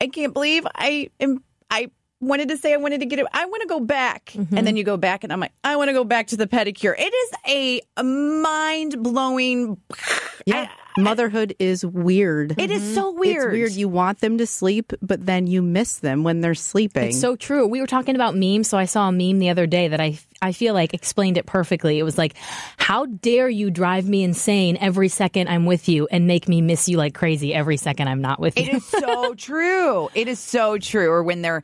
I 0.01 0.07
can't 0.07 0.33
believe 0.33 0.65
I 0.75 1.11
am. 1.19 1.43
I 1.69 1.91
wanted 2.19 2.49
to 2.49 2.57
say 2.57 2.73
I 2.73 2.77
wanted 2.77 3.01
to 3.01 3.05
get 3.05 3.19
it. 3.19 3.27
I 3.31 3.45
want 3.45 3.61
to 3.61 3.67
go 3.67 3.79
back. 3.79 4.31
Mm-hmm. 4.35 4.57
And 4.57 4.65
then 4.65 4.75
you 4.75 4.83
go 4.83 4.97
back 4.97 5.23
and 5.23 5.31
I'm 5.31 5.39
like, 5.39 5.53
I 5.63 5.75
want 5.75 5.89
to 5.89 5.93
go 5.93 6.03
back 6.03 6.27
to 6.27 6.37
the 6.37 6.47
pedicure. 6.47 6.95
It 6.97 7.13
is 7.13 7.81
a 7.97 8.03
mind 8.03 9.01
blowing. 9.03 9.77
Yeah. 10.47 10.71
Motherhood 10.97 11.55
is 11.59 11.85
weird. 11.85 12.55
It 12.57 12.71
is 12.71 12.81
mm-hmm. 12.81 12.93
so 12.93 13.11
weird. 13.11 13.53
It's 13.53 13.53
weird. 13.53 13.71
You 13.73 13.87
want 13.87 14.19
them 14.19 14.37
to 14.37 14.47
sleep, 14.47 14.93
but 15.01 15.25
then 15.25 15.47
you 15.47 15.61
miss 15.61 15.97
them 15.97 16.23
when 16.23 16.41
they're 16.41 16.55
sleeping. 16.55 17.09
It's 17.09 17.19
so 17.19 17.35
true. 17.35 17.67
We 17.67 17.81
were 17.81 17.87
talking 17.87 18.15
about 18.15 18.35
memes, 18.35 18.67
so 18.67 18.77
I 18.77 18.85
saw 18.85 19.07
a 19.07 19.11
meme 19.11 19.39
the 19.39 19.49
other 19.49 19.67
day 19.67 19.87
that 19.87 20.01
I 20.01 20.19
I 20.41 20.51
feel 20.51 20.73
like 20.73 20.93
explained 20.93 21.37
it 21.37 21.45
perfectly. 21.45 21.99
It 21.99 22.03
was 22.03 22.17
like, 22.17 22.35
"How 22.77 23.05
dare 23.05 23.49
you 23.49 23.71
drive 23.71 24.07
me 24.07 24.23
insane 24.23 24.77
every 24.81 25.07
second 25.07 25.47
I'm 25.47 25.65
with 25.65 25.87
you 25.87 26.07
and 26.11 26.27
make 26.27 26.47
me 26.47 26.61
miss 26.61 26.89
you 26.89 26.97
like 26.97 27.13
crazy 27.13 27.53
every 27.53 27.77
second 27.77 28.07
I'm 28.07 28.21
not 28.21 28.39
with 28.39 28.57
you?" 28.57 28.65
It 28.65 28.73
is 28.75 28.85
so 28.85 29.33
true. 29.37 30.09
It 30.13 30.27
is 30.27 30.39
so 30.39 30.77
true. 30.77 31.09
Or 31.09 31.23
when 31.23 31.41
they're 31.41 31.63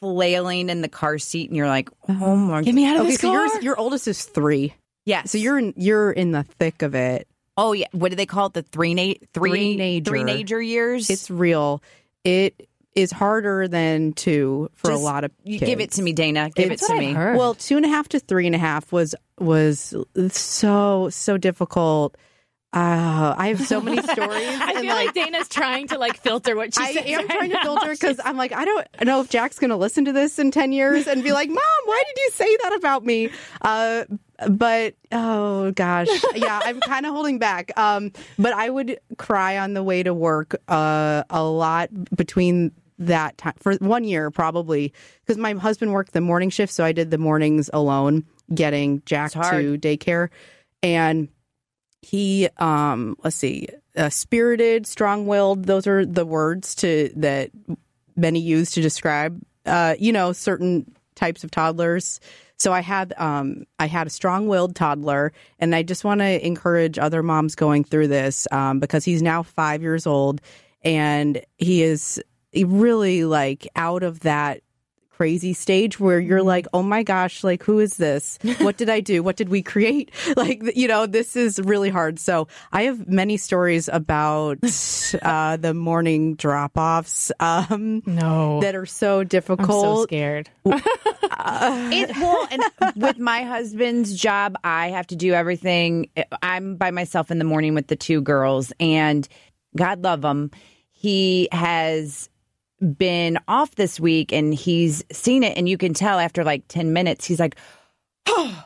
flailing 0.00 0.70
in 0.70 0.80
the 0.80 0.88
car 0.88 1.18
seat 1.18 1.48
and 1.48 1.56
you're 1.56 1.68
like, 1.68 1.90
oh 2.08 2.36
my 2.36 2.58
god. 2.58 2.64
Get 2.64 2.74
me 2.74 2.86
out 2.86 2.96
of 2.96 3.02
okay, 3.02 3.10
this 3.10 3.20
so 3.20 3.32
car. 3.32 3.46
yours, 3.46 3.62
your 3.62 3.78
oldest 3.78 4.08
is 4.08 4.24
three. 4.24 4.74
Yeah, 5.04 5.24
So 5.24 5.38
you're 5.38 5.58
in, 5.58 5.74
you're 5.76 6.12
in 6.12 6.32
the 6.32 6.42
thick 6.42 6.82
of 6.82 6.94
it. 6.94 7.26
Oh 7.58 7.72
yeah. 7.72 7.88
What 7.92 8.08
do 8.10 8.16
they 8.16 8.24
call 8.24 8.46
it? 8.46 8.54
The 8.54 8.62
three 8.62 8.94
na- 8.94 9.12
three 9.34 9.50
Three-nager. 9.50 10.10
three 10.10 10.24
nager 10.24 10.60
years. 10.66 11.10
It's 11.10 11.30
real. 11.30 11.82
It 12.24 12.66
is 12.94 13.12
harder 13.12 13.68
than 13.68 14.12
two 14.14 14.70
for 14.74 14.90
Just- 14.90 15.02
a 15.02 15.04
lot 15.04 15.24
of 15.24 15.30
You 15.44 15.58
kids. 15.58 15.68
give 15.68 15.80
it 15.80 15.90
to 15.92 16.02
me, 16.02 16.12
Dana. 16.14 16.48
Give 16.50 16.72
It's 16.72 16.82
it 16.82 16.86
to 16.86 16.92
what 16.94 16.98
me. 17.00 17.10
I've 17.10 17.16
heard. 17.16 17.36
Well, 17.36 17.54
two 17.54 17.76
and 17.76 17.84
a 17.84 17.88
half 17.88 18.08
to 18.08 18.18
three 18.18 18.46
and 18.46 18.54
a 18.54 18.58
half 18.58 18.90
was 18.90 19.14
was 19.38 19.94
so 20.32 21.08
so 21.10 21.36
difficult. 21.36 22.16
Uh, 22.70 23.34
I 23.38 23.48
have 23.48 23.66
so 23.66 23.80
many 23.80 24.02
stories. 24.02 24.20
I 24.46 24.72
and 24.72 24.80
feel 24.80 24.94
like, 24.94 25.14
Dana's 25.14 25.48
trying 25.48 25.88
to 25.88 25.98
like 25.98 26.18
filter 26.18 26.54
what 26.54 26.74
she 26.74 26.82
I 26.82 26.92
says. 26.92 27.02
am 27.06 27.18
right 27.20 27.26
trying 27.30 27.50
to 27.50 27.60
filter 27.62 27.90
because 27.92 28.20
I'm 28.22 28.36
like, 28.36 28.52
I 28.52 28.64
don't 28.66 28.86
know 29.04 29.22
if 29.22 29.30
Jack's 29.30 29.58
going 29.58 29.70
to 29.70 29.76
listen 29.76 30.04
to 30.04 30.12
this 30.12 30.38
in 30.38 30.50
10 30.50 30.72
years 30.72 31.06
and 31.06 31.22
be 31.24 31.32
like, 31.32 31.48
Mom, 31.48 31.58
why 31.86 32.02
did 32.06 32.20
you 32.22 32.30
say 32.32 32.56
that 32.64 32.74
about 32.76 33.06
me? 33.06 33.30
Uh, 33.62 34.04
but 34.46 34.94
oh 35.12 35.70
gosh, 35.72 36.08
yeah, 36.34 36.60
I'm 36.64 36.80
kind 36.80 37.06
of 37.06 37.12
holding 37.12 37.38
back. 37.38 37.76
Um, 37.78 38.12
but 38.38 38.52
I 38.52 38.70
would 38.70 38.98
cry 39.16 39.58
on 39.58 39.74
the 39.74 39.82
way 39.82 40.02
to 40.02 40.14
work 40.14 40.56
uh, 40.68 41.24
a 41.30 41.42
lot 41.42 41.90
between 42.14 42.72
that 43.00 43.38
time 43.38 43.54
for 43.58 43.74
one 43.76 44.02
year 44.02 44.28
probably 44.28 44.92
because 45.20 45.38
my 45.38 45.52
husband 45.52 45.92
worked 45.92 46.12
the 46.12 46.20
morning 46.20 46.50
shift, 46.50 46.72
so 46.72 46.84
I 46.84 46.92
did 46.92 47.10
the 47.10 47.18
mornings 47.18 47.70
alone, 47.72 48.24
getting 48.54 49.02
Jack 49.06 49.32
to 49.32 49.78
daycare, 49.78 50.28
and 50.82 51.28
he 52.02 52.48
um 52.58 53.16
let's 53.24 53.36
see 53.36 53.66
uh, 53.96 54.08
spirited 54.08 54.86
strong-willed 54.86 55.64
those 55.64 55.88
are 55.88 56.06
the 56.06 56.24
words 56.24 56.76
to 56.76 57.10
that 57.16 57.50
many 58.14 58.38
use 58.38 58.70
to 58.70 58.80
describe 58.80 59.42
uh 59.66 59.96
you 59.98 60.12
know 60.12 60.32
certain 60.32 60.88
types 61.16 61.42
of 61.42 61.50
toddlers 61.50 62.20
so 62.58 62.72
i 62.72 62.80
had 62.80 63.14
um 63.18 63.64
i 63.78 63.86
had 63.86 64.06
a 64.06 64.10
strong-willed 64.10 64.74
toddler 64.74 65.32
and 65.58 65.74
i 65.74 65.82
just 65.82 66.04
want 66.04 66.20
to 66.20 66.46
encourage 66.46 66.98
other 66.98 67.22
moms 67.22 67.54
going 67.54 67.84
through 67.84 68.08
this 68.08 68.46
um 68.52 68.80
because 68.80 69.04
he's 69.04 69.22
now 69.22 69.42
5 69.42 69.82
years 69.82 70.06
old 70.06 70.40
and 70.82 71.42
he 71.56 71.82
is 71.82 72.22
really 72.54 73.24
like 73.24 73.66
out 73.76 74.02
of 74.02 74.20
that 74.20 74.62
crazy 75.18 75.52
stage 75.52 75.98
where 75.98 76.20
you're 76.20 76.44
like, 76.44 76.64
oh 76.72 76.80
my 76.80 77.02
gosh, 77.02 77.42
like, 77.42 77.60
who 77.64 77.80
is 77.80 77.96
this? 77.96 78.38
What 78.60 78.76
did 78.76 78.88
I 78.88 79.00
do? 79.00 79.20
What 79.20 79.34
did 79.34 79.48
we 79.48 79.62
create? 79.62 80.12
Like, 80.36 80.62
you 80.76 80.86
know, 80.86 81.06
this 81.06 81.34
is 81.34 81.58
really 81.58 81.88
hard. 81.88 82.20
So 82.20 82.46
I 82.70 82.82
have 82.82 83.08
many 83.08 83.36
stories 83.36 83.88
about 83.92 84.58
uh, 85.22 85.56
the 85.56 85.74
morning 85.74 86.36
drop 86.36 86.76
offs 86.78 87.32
um, 87.40 88.02
No. 88.06 88.60
that 88.60 88.76
are 88.76 88.86
so 88.86 89.20
I'm 89.20 89.26
difficult. 89.26 89.68
so 89.98 90.02
scared. 90.04 90.48
It, 91.40 92.16
well, 92.16 92.48
and 92.50 92.62
with 92.96 93.18
my 93.18 93.42
husband's 93.42 94.14
job, 94.14 94.56
I 94.64 94.88
have 94.90 95.06
to 95.08 95.16
do 95.16 95.32
everything. 95.32 96.10
I'm 96.42 96.76
by 96.76 96.90
myself 96.90 97.30
in 97.30 97.38
the 97.38 97.44
morning 97.44 97.74
with 97.74 97.86
the 97.86 97.96
two 97.96 98.20
girls, 98.20 98.72
and 98.78 99.26
God 99.76 100.02
love 100.02 100.20
them. 100.20 100.50
He 100.92 101.48
has 101.52 102.28
been 102.80 103.38
off 103.48 103.74
this 103.74 103.98
week 104.00 104.32
and 104.32 104.54
he's 104.54 105.04
seen 105.12 105.42
it, 105.42 105.56
and 105.56 105.68
you 105.68 105.76
can 105.78 105.94
tell 105.94 106.18
after 106.18 106.44
like 106.44 106.64
10 106.68 106.92
minutes, 106.92 107.24
he's 107.24 107.40
like, 107.40 107.56
oh, 108.26 108.64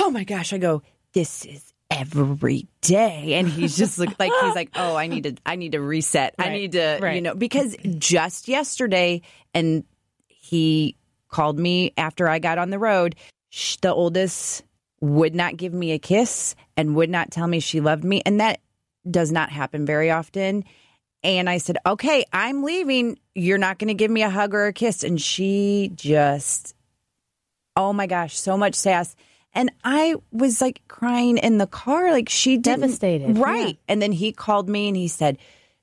oh 0.00 0.10
my 0.10 0.24
gosh. 0.24 0.52
I 0.52 0.58
go, 0.58 0.82
this 1.12 1.44
is 1.44 1.72
every 1.90 2.68
day 2.82 3.32
and 3.34 3.48
he's 3.48 3.74
just 3.74 3.98
look 3.98 4.10
like 4.18 4.30
he's 4.42 4.54
like 4.54 4.68
oh 4.74 4.94
i 4.94 5.06
need 5.06 5.22
to 5.22 5.34
i 5.46 5.56
need 5.56 5.72
to 5.72 5.80
reset 5.80 6.34
i 6.38 6.50
need 6.50 6.72
to 6.72 6.98
you 7.14 7.22
know 7.22 7.34
because 7.34 7.74
just 7.96 8.46
yesterday 8.46 9.22
and 9.54 9.84
he 10.28 10.94
called 11.28 11.58
me 11.58 11.92
after 11.96 12.28
I 12.28 12.38
got 12.38 12.58
on 12.58 12.70
the 12.70 12.78
road. 12.78 13.14
Sh- 13.50 13.76
The 13.82 13.92
oldest 13.92 14.64
would 15.00 15.34
not 15.34 15.56
give 15.56 15.72
me 15.72 15.92
a 15.92 15.98
kiss 15.98 16.54
and 16.76 16.94
would 16.96 17.10
not 17.10 17.30
tell 17.30 17.46
me 17.46 17.60
she 17.60 17.80
loved 17.80 18.04
me. 18.04 18.22
And 18.24 18.40
that 18.40 18.60
does 19.10 19.30
not 19.30 19.50
happen 19.50 19.84
very 19.86 20.10
often. 20.10 20.64
And 21.22 21.50
I 21.50 21.58
said, 21.58 21.78
okay, 21.84 22.24
I'm 22.32 22.62
leaving. 22.62 23.18
You're 23.34 23.58
not 23.58 23.78
going 23.78 23.88
to 23.88 23.94
give 23.94 24.10
me 24.10 24.22
a 24.22 24.30
hug 24.30 24.54
or 24.54 24.66
a 24.66 24.72
kiss. 24.72 25.02
And 25.02 25.20
she 25.20 25.90
just, 25.94 26.74
oh 27.76 27.92
my 27.92 28.06
gosh, 28.06 28.38
so 28.38 28.56
much 28.56 28.74
sass. 28.74 29.16
And 29.52 29.72
I 29.82 30.14
was 30.30 30.60
like 30.60 30.82
crying 30.88 31.38
in 31.38 31.58
the 31.58 31.66
car, 31.66 32.12
like 32.12 32.28
she 32.28 32.58
Devastated, 32.58 33.38
right? 33.38 33.68
yeah. 33.68 33.72
And 33.88 34.00
then 34.00 34.12
he 34.12 34.32
called 34.32 34.68
me 34.68 34.88
and 34.88 34.96
he 34.96 35.08
said 35.08 35.38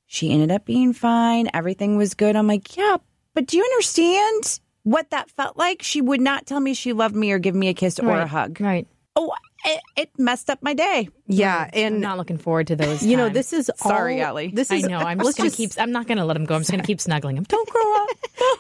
she 0.05 0.31
ended 0.31 0.51
up 0.51 0.65
being 0.65 0.93
fine. 0.93 1.49
Everything 1.53 1.97
was 1.97 2.13
good. 2.13 2.35
I'm 2.35 2.47
like, 2.47 2.77
yeah, 2.77 2.97
but 3.33 3.47
do 3.47 3.57
you 3.57 3.63
understand 3.63 4.59
what 4.83 5.09
that 5.09 5.29
felt 5.31 5.57
like? 5.57 5.81
She 5.81 5.99
would 5.99 6.21
not 6.21 6.45
tell 6.45 6.59
me 6.59 6.73
she 6.73 6.93
loved 6.93 7.15
me 7.15 7.31
or 7.31 7.39
give 7.39 7.55
me 7.55 7.67
a 7.67 7.73
kiss 7.73 7.99
or 7.99 8.11
a 8.11 8.27
hug. 8.27 8.61
Right. 8.61 8.87
Oh, 9.15 9.33
it, 9.65 9.81
it 9.95 10.09
messed 10.17 10.49
up 10.49 10.59
my 10.61 10.73
day. 10.73 11.09
Yeah. 11.27 11.69
I'm 11.73 11.93
And, 11.93 12.01
not 12.01 12.17
looking 12.17 12.37
forward 12.37 12.67
to 12.67 12.75
those. 12.75 13.03
you 13.05 13.17
know, 13.17 13.29
this 13.29 13.53
is 13.53 13.71
Sorry, 13.75 14.21
all, 14.21 14.27
Allie. 14.27 14.51
This 14.53 14.71
I 14.71 14.75
is, 14.75 14.85
know. 14.85 14.97
I'm 14.99 15.19
just 15.19 15.37
gonna 15.37 15.51
keep. 15.51 15.71
I'm 15.77 15.91
not 15.91 16.07
gonna 16.07 16.25
let 16.25 16.37
him 16.37 16.45
go. 16.45 16.55
I'm 16.55 16.61
just 16.61 16.71
gonna 16.71 16.83
keep 16.83 17.01
snuggling 17.01 17.37
him. 17.37 17.43
Don't 17.43 17.69
grow 17.69 17.95
up. 17.95 18.09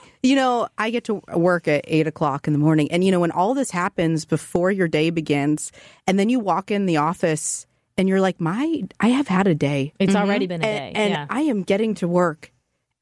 You 0.23 0.35
know, 0.35 0.67
I 0.75 0.89
get 0.89 1.03
to 1.03 1.21
work 1.35 1.67
at 1.67 1.85
eight 1.87 2.07
o'clock 2.07 2.47
in 2.47 2.53
the 2.53 2.57
morning. 2.57 2.91
And, 2.91 3.03
you 3.03 3.11
know, 3.11 3.19
when 3.19 3.29
all 3.29 3.53
this 3.53 3.69
happens 3.69 4.25
before 4.25 4.71
your 4.71 4.87
day 4.87 5.11
begins, 5.11 5.71
and 6.07 6.17
then 6.17 6.29
you 6.29 6.39
walk 6.39 6.71
in 6.71 6.87
the 6.87 6.97
office 6.97 7.67
and 7.95 8.09
you're 8.09 8.19
like, 8.19 8.41
my, 8.41 8.81
I 8.99 9.09
have 9.09 9.27
had 9.27 9.45
a 9.45 9.53
day. 9.53 9.93
It's 9.99 10.13
mm-hmm. 10.13 10.27
already 10.27 10.47
been 10.47 10.61
a 10.61 10.63
day. 10.63 10.87
And, 10.87 10.97
and 10.97 11.11
yeah. 11.11 11.27
I 11.29 11.41
am 11.41 11.61
getting 11.61 11.93
to 11.95 12.07
work 12.07 12.51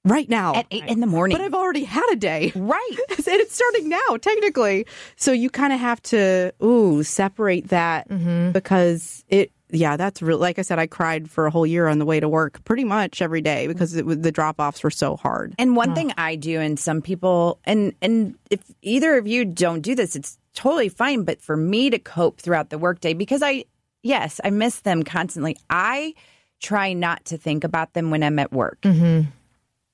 right 0.05 0.27
now. 0.29 0.55
At 0.55 0.65
eight 0.71 0.85
in 0.85 0.99
the 0.99 1.07
morning. 1.07 1.37
but 1.37 1.43
I've 1.43 1.53
already 1.53 1.83
had 1.83 2.07
a 2.11 2.15
day. 2.15 2.51
right. 2.55 2.89
and 3.09 3.27
it's 3.27 3.55
starting 3.55 3.89
now, 3.89 4.17
technically. 4.21 4.85
So 5.15 5.31
you 5.31 5.49
kind 5.49 5.73
of 5.73 5.79
have 5.79 6.01
to, 6.03 6.53
ooh, 6.63 7.03
separate 7.03 7.69
that 7.69 8.09
Mm-hmm. 8.09 8.51
because 8.51 9.23
it, 9.29 9.51
yeah, 9.69 9.97
that's 9.97 10.21
real. 10.21 10.37
Like 10.37 10.59
I 10.59 10.61
said, 10.61 10.77
I 10.77 10.85
cried 10.85 11.31
for 11.31 11.47
a 11.47 11.49
whole 11.51 11.65
year 11.65 11.87
on 11.87 11.97
the 11.97 12.05
way 12.05 12.19
to 12.19 12.29
work 12.29 12.63
pretty 12.63 12.83
much 12.83 13.21
every 13.23 13.41
day 13.41 13.65
because 13.65 13.95
it, 13.95 14.05
the 14.21 14.31
drop 14.31 14.59
offs 14.59 14.83
were 14.83 14.91
so 14.91 15.15
hard. 15.15 15.55
And 15.57 15.75
one 15.75 15.95
thing 15.95 16.13
I 16.15 16.35
do, 16.35 16.59
and 16.59 16.77
some 16.77 17.01
people, 17.01 17.59
and 17.63 17.95
and 17.99 18.35
if 18.51 18.59
either 18.83 19.17
of 19.17 19.25
you 19.25 19.45
don't 19.45 19.81
do 19.81 19.95
this, 19.95 20.15
it's 20.15 20.37
totally 20.53 20.89
fine. 20.89 21.23
But 21.23 21.41
for 21.41 21.57
me 21.57 21.89
to 21.89 21.97
cope 21.97 22.39
throughout 22.39 22.69
the 22.69 22.77
workday, 22.77 23.13
because 23.15 23.41
I, 23.41 23.65
yes, 24.03 24.39
I 24.43 24.51
miss 24.51 24.81
them 24.81 25.01
constantly. 25.01 25.57
I 25.71 26.13
try 26.61 26.93
not 26.93 27.25
to 27.25 27.37
think 27.37 27.63
about 27.63 27.93
them 27.93 28.11
when 28.11 28.21
I'm 28.21 28.37
at 28.37 28.51
work. 28.53 28.77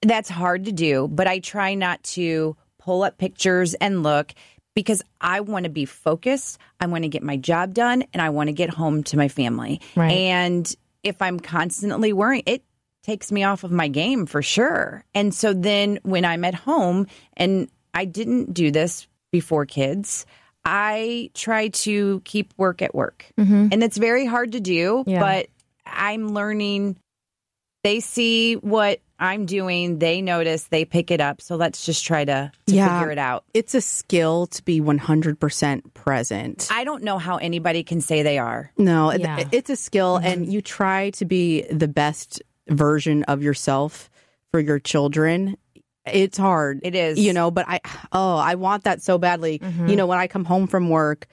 That's 0.02 0.30
hard 0.30 0.66
to 0.66 0.72
do, 0.72 1.08
but 1.10 1.28
I 1.28 1.40
try 1.40 1.74
not 1.76 2.02
to 2.04 2.56
pull 2.78 3.04
up 3.04 3.18
pictures 3.18 3.74
and 3.76 4.02
look 4.04 4.34
because 4.76 5.02
I 5.20 5.42
want 5.42 5.66
to 5.66 5.70
be 5.70 5.86
focused. 5.86 6.58
I 6.80 6.86
want 6.86 7.04
to 7.04 7.10
get 7.10 7.22
my 7.24 7.36
job 7.36 7.74
done 7.74 8.04
and 8.14 8.22
I 8.22 8.30
want 8.30 8.48
to 8.48 8.54
get 8.54 8.70
home 8.70 9.04
to 9.04 9.18
my 9.18 9.28
family. 9.28 9.82
Right. 9.96 10.12
And 10.12 10.74
if 11.04 11.22
I'm 11.22 11.40
constantly 11.40 12.14
worrying, 12.14 12.44
it 12.46 12.64
takes 13.04 13.32
me 13.32 13.44
off 13.44 13.64
of 13.64 13.72
my 13.72 13.88
game 13.90 14.26
for 14.26 14.42
sure. 14.42 15.04
And 15.14 15.34
so 15.34 15.54
then 15.54 16.00
when 16.04 16.24
I'm 16.24 16.46
at 16.46 16.54
home, 16.56 17.08
and 17.36 17.70
I 17.94 18.06
didn't 18.06 18.54
do 18.54 18.72
this 18.72 19.08
before 19.32 19.66
kids, 19.66 20.26
I 20.64 21.32
try 21.34 21.70
to 21.70 22.22
keep 22.26 22.54
work 22.58 22.82
at 22.82 22.94
work. 22.94 23.26
Mm-hmm. 23.38 23.70
And 23.72 23.84
it's 23.84 23.98
very 23.98 24.26
hard 24.26 24.52
to 24.54 24.60
do, 24.60 25.04
Yeah. 25.08 25.20
but 25.20 25.48
I'm 25.86 26.30
learning. 26.30 26.98
They 27.84 28.00
see 28.02 28.56
what 28.56 29.00
I'm 29.20 29.46
doing, 29.46 30.00
they 30.00 30.22
notice, 30.22 30.64
they 30.68 30.86
pick 30.86 31.12
it 31.12 31.20
up. 31.22 31.42
So 31.42 31.56
let's 31.56 31.86
just 31.86 32.06
try 32.06 32.26
to, 32.26 32.52
to 32.68 32.74
Yeah. 32.74 33.00
figure 33.00 33.12
it 33.12 33.18
out. 33.18 33.44
It's 33.54 33.76
a 33.76 33.82
skill 33.82 34.48
to 34.48 34.64
be 34.64 34.80
100% 34.82 35.94
present. 35.94 36.68
I 36.72 36.84
don't 36.84 37.04
know 37.04 37.18
how 37.18 37.38
anybody 37.38 37.84
can 37.84 38.02
say 38.02 38.24
they 38.24 38.38
are. 38.38 38.72
No, 38.78 39.12
Yeah. 39.14 39.46
it's 39.52 39.70
a 39.70 39.76
skill, 39.76 40.16
mm-hmm. 40.18 40.26
and 40.28 40.54
you 40.54 40.62
try 40.62 41.10
to 41.12 41.26
be 41.26 41.64
the 41.64 41.88
best 41.88 42.42
version 42.70 43.24
of 43.24 43.42
yourself 43.44 44.10
for 44.52 44.60
your 44.60 44.80
children. 44.80 45.58
It's 46.06 46.38
hard. 46.38 46.80
It 46.84 46.96
is. 46.96 47.20
you 47.20 47.34
know, 47.34 47.52
but 47.52 47.66
I, 47.68 47.82
oh, 48.12 48.38
I 48.38 48.56
want 48.56 48.86
that 48.86 49.02
so 49.02 49.18
badly. 49.18 49.60
Mm-hmm. 49.60 49.90
You 49.90 49.96
know, 49.96 50.08
when 50.08 50.18
I 50.18 50.28
come 50.28 50.46
home 50.46 50.68
from 50.68 50.90
work 50.90 51.28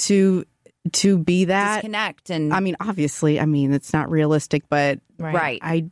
to 0.00 0.44
to 0.92 1.16
be 1.16 1.44
that. 1.46 1.76
Disconnect 1.76 2.30
and 2.30 2.52
I 2.52 2.58
mean, 2.60 2.76
obviously, 2.80 3.38
I 3.38 3.44
mean, 3.46 3.72
it's 3.72 3.92
not 3.92 4.10
realistic, 4.10 4.64
but 4.68 4.98
Right. 5.18 5.34
right. 5.34 5.58
I 5.62 5.84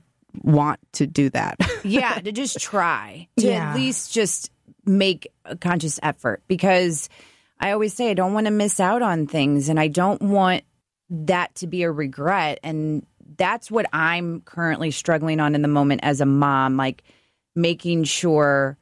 want 0.43 0.81
to 0.93 1.07
do 1.07 1.31
that. 1.31 1.59
yeah, 1.85 2.15
to 2.21 2.33
just 2.33 2.59
try 2.61 3.29
to 3.39 3.47
Yeah. 3.47 3.71
at 3.71 3.77
least 3.77 4.13
just 4.13 4.51
make 4.85 5.29
a 5.45 5.57
conscious 5.57 5.99
effort 6.03 6.43
because 6.49 7.09
I 7.59 7.73
always 7.73 7.93
say 7.95 8.11
I 8.11 8.15
don't 8.15 8.33
want 8.33 8.47
to 8.47 8.51
miss 8.51 8.81
out 8.81 9.03
on 9.03 9.27
things 9.27 9.69
and 9.69 9.79
I 9.79 9.89
don't 9.89 10.23
want 10.23 10.65
that 11.11 11.55
to 11.57 11.67
be 11.67 11.83
a 11.83 11.91
regret 11.91 12.61
and 12.63 13.05
that's 13.37 13.71
what 13.71 13.87
I'm 13.93 14.41
currently 14.43 14.91
struggling 14.91 15.41
on 15.41 15.55
in 15.55 15.63
the 15.63 15.69
moment 15.69 16.01
as 16.03 16.21
a 16.21 16.27
mom 16.27 16.77
like 16.77 17.03
making 17.55 18.05
sure 18.05 18.77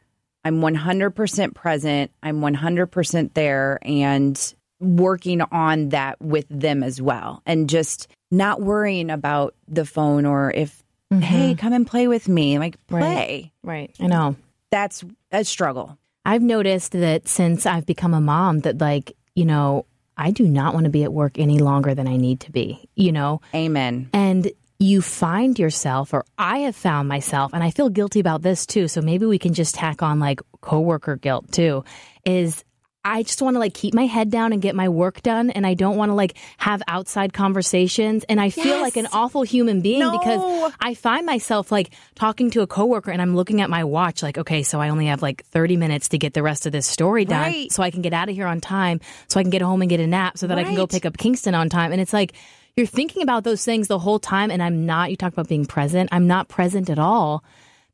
I'm 0.44 0.60
100% 0.60 1.54
present, 1.54 2.10
I'm 2.22 2.40
100% 2.40 3.34
there 3.34 3.78
and 3.82 4.54
working 4.80 5.40
on 5.42 5.88
that 5.88 6.20
with 6.20 6.46
them 6.48 6.82
as 6.84 7.02
well 7.02 7.42
and 7.44 7.68
just 7.68 8.06
not 8.30 8.60
worrying 8.62 9.10
about 9.10 9.54
the 9.66 9.84
phone 9.84 10.24
or 10.24 10.52
if 10.52 10.84
hey 11.10 11.52
mm-hmm. 11.52 11.58
come 11.58 11.72
and 11.72 11.86
play 11.86 12.06
with 12.08 12.28
me 12.28 12.58
like 12.58 12.76
Right. 12.90 13.00
play 13.00 13.52
Right. 13.62 13.94
I 14.00 14.06
know. 14.06 14.36
that's 14.70 15.04
a 15.32 15.44
struggle 15.44 15.98
I've 16.28 16.42
noticed 16.42 16.92
that 16.92 17.26
since 17.26 17.64
I've 17.64 17.86
become 17.86 18.12
a 18.12 18.20
mom, 18.20 18.60
that 18.60 18.76
like 18.78 19.16
you 19.34 19.46
know, 19.46 19.86
I 20.18 20.30
do 20.30 20.46
not 20.46 20.74
want 20.74 20.84
to 20.84 20.90
be 20.90 21.02
at 21.02 21.12
work 21.12 21.38
any 21.38 21.58
longer 21.58 21.94
than 21.94 22.06
I 22.06 22.16
need 22.16 22.40
to 22.40 22.52
be. 22.52 22.86
You 22.96 23.12
know, 23.12 23.40
amen 23.54 24.10
and 24.12 24.50
you 24.80 25.02
find 25.02 25.58
yourself 25.58 26.14
or 26.14 26.24
i 26.38 26.58
have 26.58 26.76
found 26.76 27.08
myself 27.08 27.52
and 27.52 27.64
i 27.64 27.70
feel 27.70 27.88
guilty 27.88 28.20
about 28.20 28.42
this 28.42 28.64
too 28.64 28.86
so 28.86 29.00
maybe 29.00 29.26
we 29.26 29.36
can 29.36 29.52
just 29.52 29.74
tack 29.74 30.04
on 30.04 30.20
like 30.20 30.40
coworker 30.60 31.16
guilt 31.16 31.50
too 31.50 31.82
is 32.24 32.62
i 33.08 33.22
just 33.22 33.40
want 33.42 33.54
to 33.54 33.58
like 33.58 33.74
keep 33.74 33.94
my 33.94 34.06
head 34.06 34.30
down 34.30 34.52
and 34.52 34.60
get 34.62 34.74
my 34.74 34.88
work 34.88 35.22
done 35.22 35.50
and 35.50 35.66
i 35.66 35.74
don't 35.74 35.96
want 35.96 36.10
to 36.10 36.14
like 36.14 36.34
have 36.58 36.82
outside 36.88 37.32
conversations 37.32 38.24
and 38.28 38.40
i 38.40 38.50
feel 38.50 38.80
like 38.80 38.96
an 38.96 39.08
awful 39.12 39.42
human 39.42 39.80
being 39.80 40.00
No. 40.00 40.12
because 40.18 40.72
i 40.80 40.94
find 40.94 41.24
myself 41.26 41.72
like 41.72 41.90
talking 42.14 42.50
to 42.52 42.60
a 42.60 42.66
coworker 42.66 43.10
and 43.10 43.20
i'm 43.22 43.34
looking 43.34 43.60
at 43.60 43.70
my 43.70 43.82
watch 43.84 44.22
like 44.22 44.38
okay 44.38 44.62
so 44.62 44.80
i 44.80 44.88
only 44.90 45.06
have 45.06 45.22
like 45.22 45.44
30 45.46 45.76
minutes 45.76 46.08
to 46.10 46.18
get 46.18 46.34
the 46.34 46.42
rest 46.42 46.66
of 46.66 46.72
this 46.72 46.86
story 46.86 47.24
done 47.24 47.40
Right. 47.52 47.72
so 47.72 47.82
i 47.82 47.90
can 47.90 48.02
get 48.02 48.12
out 48.12 48.28
of 48.28 48.34
here 48.34 48.46
on 48.46 48.60
time 48.60 49.00
so 49.28 49.40
i 49.40 49.42
can 49.42 49.50
get 49.50 49.62
home 49.62 49.80
and 49.82 49.88
get 49.88 50.00
a 50.00 50.06
nap 50.06 50.38
so 50.38 50.46
that 50.46 50.58
i 50.58 50.64
can 50.64 50.74
go 50.76 50.86
pick 50.86 51.06
up 51.06 51.16
kingston 51.16 51.54
on 51.54 51.68
time 51.68 51.92
and 51.92 52.00
it's 52.00 52.12
like 52.12 52.32
you're 52.76 52.86
thinking 52.86 53.22
about 53.22 53.42
those 53.42 53.64
things 53.64 53.88
the 53.88 53.98
whole 53.98 54.18
time 54.20 54.50
and 54.50 54.62
i'm 54.62 54.86
not 54.86 55.10
you 55.10 55.16
talk 55.16 55.32
about 55.32 55.48
being 55.48 55.64
present 55.66 56.08
i'm 56.12 56.26
not 56.26 56.48
present 56.48 56.88
at 56.90 56.98
all 56.98 57.42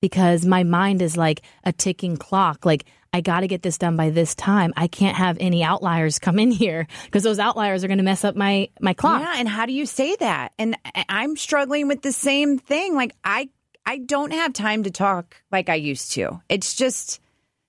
because 0.01 0.45
my 0.45 0.65
mind 0.65 1.03
is 1.03 1.17
like 1.17 1.43
a 1.65 1.73
ticking 1.73 2.17
clock. 2.17 2.65
Like 2.67 2.85
i 3.13 3.21
got 3.21 3.41
to 3.41 3.47
get 3.47 3.63
this 3.63 3.79
done 3.79 3.97
by 3.97 4.11
this 4.11 4.35
time. 4.35 4.73
I 4.77 4.89
can't 4.89 5.17
have 5.17 5.37
any 5.41 5.63
outliers 5.63 6.19
come 6.19 6.39
in 6.39 6.51
here 6.51 6.87
because 7.05 7.23
those 7.23 7.39
outliers 7.39 7.85
are 7.85 7.87
going 7.87 7.99
to 7.99 8.05
mess 8.05 8.25
up 8.25 8.35
my 8.37 8.69
my 8.81 8.93
clock. 8.93 9.21
Yeah 9.21 9.35
and 9.37 9.49
how 9.49 9.67
do 9.67 9.73
you 9.73 9.87
say 9.87 10.17
that? 10.17 10.53
And 10.59 10.77
i'm 11.09 11.37
struggling 11.37 11.89
with 11.89 12.03
the 12.03 12.13
same 12.13 12.59
thing. 12.59 12.95
Like 12.95 13.13
i 13.25 13.49
i 13.87 13.99
don't 13.99 14.33
have 14.33 14.53
time 14.53 14.83
to 14.83 14.91
talk 14.91 15.37
like 15.53 15.69
i 15.69 15.75
used 15.77 16.13
to. 16.13 16.41
It's 16.49 16.75
just 16.75 17.21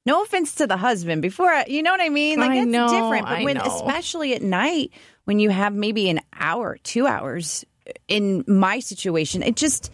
no 0.06 0.24
offense 0.24 0.56
to 0.56 0.68
the 0.68 0.78
husband 0.78 1.22
before 1.22 1.50
I, 1.50 1.66
you 1.68 1.84
know 1.84 1.92
what 1.92 2.02
i 2.02 2.10
mean? 2.10 2.40
Like 2.40 2.52
I 2.52 2.58
it's 2.58 2.68
know, 2.68 2.88
different 2.90 3.26
but 3.28 3.40
I 3.40 3.44
when 3.44 3.58
know. 3.58 3.64
especially 3.66 4.34
at 4.34 4.42
night 4.42 4.92
when 5.26 5.40
you 5.40 5.50
have 5.52 5.74
maybe 5.74 6.10
an 6.10 6.22
hour 6.34 6.78
two 6.84 7.08
hours 7.08 7.66
in 8.08 8.44
my 8.48 8.80
situation 8.80 9.44
it 9.44 9.56
just 9.56 9.92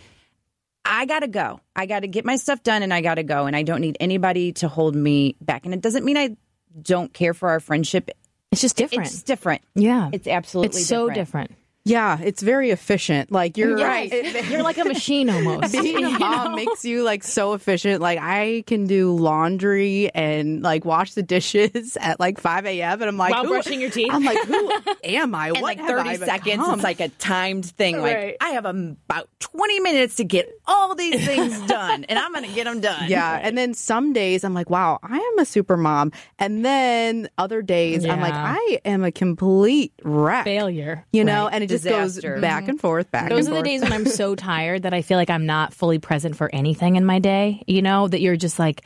I 0.83 1.05
got 1.05 1.19
to 1.19 1.27
go. 1.27 1.59
I 1.75 1.85
got 1.85 2.01
to 2.01 2.07
get 2.07 2.25
my 2.25 2.35
stuff 2.35 2.63
done 2.63 2.83
and 2.83 2.93
I 2.93 3.01
got 3.01 3.15
to 3.15 3.23
go. 3.23 3.45
And 3.45 3.55
I 3.55 3.63
don't 3.63 3.81
need 3.81 3.97
anybody 3.99 4.51
to 4.53 4.67
hold 4.67 4.95
me 4.95 5.35
back. 5.41 5.65
And 5.65 5.73
it 5.73 5.81
doesn't 5.81 6.03
mean 6.03 6.17
I 6.17 6.35
don't 6.81 7.13
care 7.13 7.33
for 7.33 7.49
our 7.49 7.59
friendship. 7.59 8.09
It's 8.51 8.61
just 8.61 8.75
different. 8.75 9.07
It's 9.07 9.23
different. 9.23 9.61
yeah. 9.75 10.09
It's 10.11 10.27
absolutely 10.27 10.79
It's 10.79 10.87
so 10.87 11.09
different. 11.09 11.51
Yeah, 11.83 12.19
it's 12.21 12.41
very 12.43 12.69
efficient. 12.69 13.31
Like 13.31 13.57
you're 13.57 13.77
Yes. 13.77 14.11
right. 14.11 14.49
You're 14.49 14.61
like 14.61 14.77
a 14.77 14.85
machine 14.85 15.29
almost. 15.29 15.71
Being 15.81 16.05
a 16.05 16.19
mom 16.19 16.55
makes 16.55 16.85
you 16.85 17.03
like 17.03 17.23
so 17.23 17.53
efficient. 17.53 18.01
Like 18.01 18.19
I 18.21 18.63
can 18.67 18.85
do 18.85 19.15
laundry 19.15 20.11
and 20.13 20.61
like 20.61 20.85
wash 20.85 21.13
the 21.15 21.23
dishes 21.23 21.97
at 22.01 22.19
like 22.19 22.39
5 22.39 22.65
a.m. 22.67 23.01
and 23.01 23.09
I'm 23.09 23.17
like, 23.17 23.31
While 23.33 23.43
who- 23.45 23.49
brushing 23.49 23.81
your 23.81 23.89
teeth? 23.89 24.09
I'm 24.11 24.23
like, 24.23 24.37
who 24.45 24.71
am 25.03 25.33
I? 25.33 25.47
And 25.47 25.55
what 25.55 25.63
like 25.63 25.79
have 25.79 25.87
30 25.87 26.09
I 26.09 26.15
seconds, 26.17 26.57
become? 26.57 26.73
it's 26.75 26.83
like 26.83 26.99
a 26.99 27.09
timed 27.09 27.65
thing. 27.65 27.99
Like, 27.99 28.15
Right. 28.15 28.37
I 28.39 28.49
have 28.51 28.65
about 28.65 29.27
20 29.39 29.79
minutes 29.79 30.17
to 30.17 30.23
get 30.23 30.49
all 30.67 30.93
these 30.95 31.25
things 31.25 31.59
done, 31.67 32.03
and 32.05 32.19
I'm 32.19 32.31
going 32.31 32.47
to 32.47 32.53
get 32.53 32.65
them 32.65 32.79
done. 32.81 33.09
Yeah. 33.09 33.39
And 33.41 33.57
then 33.57 33.73
some 33.73 34.13
days 34.13 34.43
I'm 34.43 34.53
like, 34.53 34.69
wow, 34.69 34.99
I 35.01 35.17
am 35.17 35.39
a 35.39 35.45
super 35.45 35.77
mom. 35.77 36.11
And 36.37 36.63
then 36.63 37.27
other 37.37 37.61
days 37.61 38.05
I'm 38.05 38.21
like, 38.21 38.33
I 38.33 38.79
am 38.85 39.03
a 39.03 39.11
complete 39.11 39.93
wreck. 40.03 40.43
Failure. 40.45 41.05
You 41.11 41.23
know, 41.23 41.45
Right. 41.45 41.53
and 41.55 41.63
it 41.63 41.70
just 41.71 41.83
Disaster. 41.83 42.35
goes 42.35 42.41
back 42.41 42.67
and 42.67 42.79
forth, 42.79 43.09
back 43.11 43.23
and 43.23 43.31
forth. 43.31 43.45
Those 43.45 43.51
are 43.51 43.55
the 43.55 43.63
days 43.63 43.81
when 43.81 43.91
I'm 43.93 44.05
so 44.05 44.35
tired 44.35 44.83
that 44.83 44.93
I 44.93 45.01
feel 45.01 45.17
like 45.17 45.29
I'm 45.29 45.45
not 45.45 45.73
fully 45.73 45.99
present 45.99 46.35
for 46.35 46.49
anything 46.53 46.95
in 46.95 47.05
my 47.05 47.19
day. 47.19 47.63
You 47.67 47.81
know, 47.81 48.07
that 48.07 48.21
you're 48.21 48.35
just 48.37 48.59
like, 48.59 48.83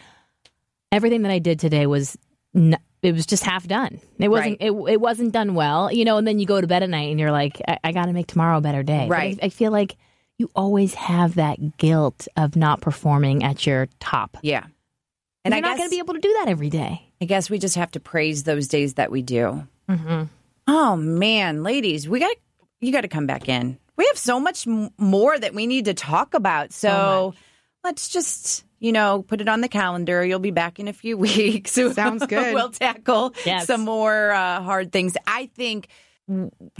everything 0.92 1.24
that 1.24 1.32
I 1.32 1.40
did 1.40 1.60
today 1.60 1.86
was, 1.86 2.18
n- 2.56 2.78
it 3.02 3.14
was 3.14 3.26
just 3.26 3.44
half 3.44 3.68
done. 3.68 4.00
It 4.18 4.30
wasn't, 4.30 4.58
it, 4.62 4.72
it 4.72 5.02
wasn't 5.02 5.32
done 5.34 5.54
well, 5.54 5.92
you 5.92 6.06
know, 6.06 6.18
and 6.18 6.26
then 6.28 6.40
you 6.40 6.46
go 6.46 6.60
to 6.62 6.68
bed 6.68 6.84
at 6.84 6.90
night 6.90 7.12
and 7.12 7.20
you're 7.20 7.32
like, 7.32 7.62
I, 7.68 7.78
I 7.84 7.92
got 7.92 8.06
to 8.06 8.14
make 8.14 8.28
tomorrow 8.28 8.58
a 8.58 8.62
better 8.62 8.82
day. 8.84 9.08
Right. 9.08 9.38
I, 9.42 9.48
I 9.48 9.50
feel 9.50 9.72
like 9.72 9.98
you 10.38 10.50
always 10.56 10.94
have 10.96 11.36
that 11.36 11.78
guilt 11.78 12.28
of 12.36 12.56
not 12.56 12.82
performing 12.82 13.44
at 13.44 13.66
your 13.66 13.88
top. 14.00 14.38
Yeah. 14.42 14.66
And 15.44 15.54
you're 15.54 15.58
I 15.66 15.70
not 15.70 15.78
going 15.78 15.90
to 15.90 15.94
be 15.94 16.00
able 16.00 16.16
to 16.16 16.20
do 16.20 16.34
that 16.40 16.48
every 16.48 16.70
day. 16.70 17.02
I 17.22 17.26
guess 17.26 17.50
we 17.50 17.60
just 17.60 17.76
have 17.76 17.92
to 17.92 18.00
praise 18.00 18.44
those 18.44 18.68
days 18.68 18.96
that 18.96 19.12
we 19.12 19.22
do. 19.22 19.68
Mm-hmm. 19.90 20.24
Oh, 20.68 20.96
man, 20.96 21.64
ladies, 21.64 22.10
we 22.10 22.20
got 22.20 22.28
to, 22.30 22.38
you 22.82 22.92
got 22.92 23.02
to 23.02 23.08
come 23.08 23.28
back 23.28 23.48
in. 23.50 23.78
We 23.98 24.06
have 24.08 24.18
so 24.18 24.40
much 24.40 24.68
m- 24.68 24.90
more 24.98 25.38
that 25.38 25.54
we 25.54 25.68
need 25.68 25.86
to 25.86 25.94
talk 25.94 26.34
about. 26.34 26.74
So 26.74 27.34
let's 27.84 28.10
just, 28.10 28.66
you 28.80 28.92
know, 28.92 29.24
put 29.24 29.42
it 29.42 29.48
on 29.48 29.62
the 29.62 29.70
calendar. 29.70 30.24
You'll 30.26 30.40
be 30.40 30.52
back 30.52 30.80
in 30.80 30.88
a 30.88 30.94
few 30.94 31.18
weeks. 31.18 31.72
Sounds 31.72 32.26
good. 32.26 32.54
we'll 32.54 32.72
tackle 32.72 33.34
Yes. 33.46 33.68
some 33.68 33.82
more 33.82 34.32
uh, 34.32 34.62
hard 34.62 34.92
things. 34.92 35.16
I 35.26 35.48
think 35.56 35.88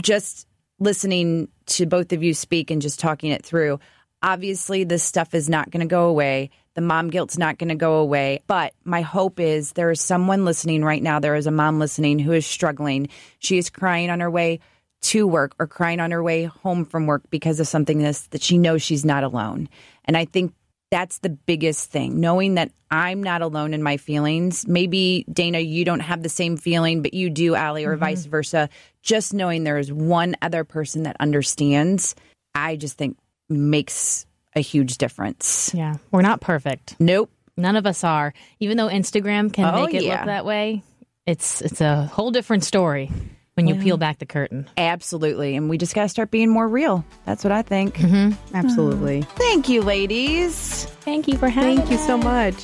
just 0.02 0.46
listening 0.78 1.48
to 1.66 1.86
both 1.86 2.12
of 2.12 2.22
you 2.22 2.34
speak 2.34 2.70
and 2.70 2.82
just 2.82 3.00
talking 3.00 3.30
it 3.30 3.44
through, 3.44 3.80
obviously 4.22 4.84
this 4.84 5.02
stuff 5.02 5.34
is 5.34 5.48
not 5.48 5.70
going 5.70 5.80
to 5.80 5.90
go 5.90 6.06
away. 6.08 6.50
The 6.74 6.82
mom 6.82 7.08
guilt's 7.08 7.38
not 7.38 7.56
going 7.56 7.70
to 7.70 7.74
go 7.74 7.94
away. 7.94 8.42
But 8.46 8.74
my 8.84 9.00
hope 9.00 9.40
is 9.40 9.72
there 9.72 9.90
is 9.90 10.00
someone 10.00 10.44
listening 10.44 10.84
right 10.84 11.02
now. 11.02 11.20
There 11.20 11.34
is 11.36 11.46
a 11.46 11.50
mom 11.50 11.78
listening 11.78 12.18
who 12.18 12.32
is 12.32 12.44
struggling. 12.46 13.08
She 13.38 13.56
is 13.56 13.70
crying 13.70 14.10
on 14.10 14.20
her 14.20 14.30
way 14.30 14.60
to 15.02 15.26
work 15.26 15.54
or 15.58 15.66
crying 15.66 16.00
on 16.00 16.10
her 16.10 16.22
way 16.22 16.44
home 16.44 16.84
from 16.84 17.06
work 17.06 17.22
because 17.30 17.60
of 17.60 17.68
something 17.68 17.98
this 17.98 18.26
that 18.28 18.42
she 18.42 18.58
knows 18.58 18.82
she's 18.82 19.04
not 19.04 19.24
alone. 19.24 19.68
And 20.04 20.16
I 20.16 20.24
think 20.24 20.52
that's 20.90 21.18
the 21.18 21.28
biggest 21.28 21.90
thing 21.90 22.20
knowing 22.20 22.54
that 22.54 22.70
i'm 22.92 23.20
not 23.20 23.42
alone 23.42 23.74
in 23.74 23.82
my 23.82 23.96
feelings 23.96 24.68
maybe 24.68 25.26
dana 25.32 25.58
you 25.58 25.84
don't 25.84 25.98
have 25.98 26.22
the 26.22 26.28
same 26.28 26.56
feeling 26.56 27.02
but 27.02 27.12
you 27.12 27.28
do 27.28 27.56
ali 27.56 27.84
or 27.84 27.94
mm-hmm. 27.94 28.00
vice 28.04 28.24
versa 28.24 28.68
just 29.02 29.34
knowing 29.34 29.64
there 29.64 29.78
is 29.78 29.92
one 29.92 30.36
other 30.42 30.62
person 30.62 31.02
that 31.02 31.16
understands 31.18 32.14
i 32.54 32.76
just 32.76 32.96
think 32.96 33.18
makes 33.48 34.26
a 34.54 34.60
huge 34.60 34.96
difference 34.96 35.72
Yeah. 35.74 35.96
We're 36.12 36.22
not 36.22 36.40
perfect. 36.40 36.94
nope 37.00 37.30
None 37.56 37.76
of 37.76 37.86
us 37.86 38.04
are. 38.04 38.34
Even 38.60 38.76
though 38.76 38.88
Instagram 38.88 39.52
can 39.52 39.64
Oh, 39.64 39.86
make 39.86 39.94
it 39.94 40.02
yeah. 40.02 40.16
look 40.18 40.26
that 40.26 40.44
way, 40.44 40.82
it's 41.24 41.62
it's 41.62 41.80
a 41.80 42.04
whole 42.06 42.30
different 42.30 42.64
story 42.64 43.10
when 43.56 43.66
you 43.66 43.74
peel 43.74 43.96
back 43.96 44.18
the 44.18 44.26
curtain. 44.26 44.68
absolutely 44.76 45.56
and 45.56 45.68
we 45.68 45.78
just 45.78 45.94
got 45.94 46.02
to 46.02 46.08
start 46.08 46.30
being 46.30 46.50
more 46.50 46.68
real 46.68 47.04
that's 47.24 47.42
what 47.42 47.52
i 47.52 47.62
think 47.62 47.96
mm-hmm. 47.96 48.32
ah. 48.54 48.58
Absolutely. 48.58 49.22
thank 49.36 49.68
you 49.68 49.82
ladies 49.82 50.86
Thank 51.06 51.28
you 51.28 51.38
for 51.38 51.48
having 51.48 51.76
Thank 51.76 51.92
you 51.92 51.98
so 51.98 52.18
much. 52.18 52.56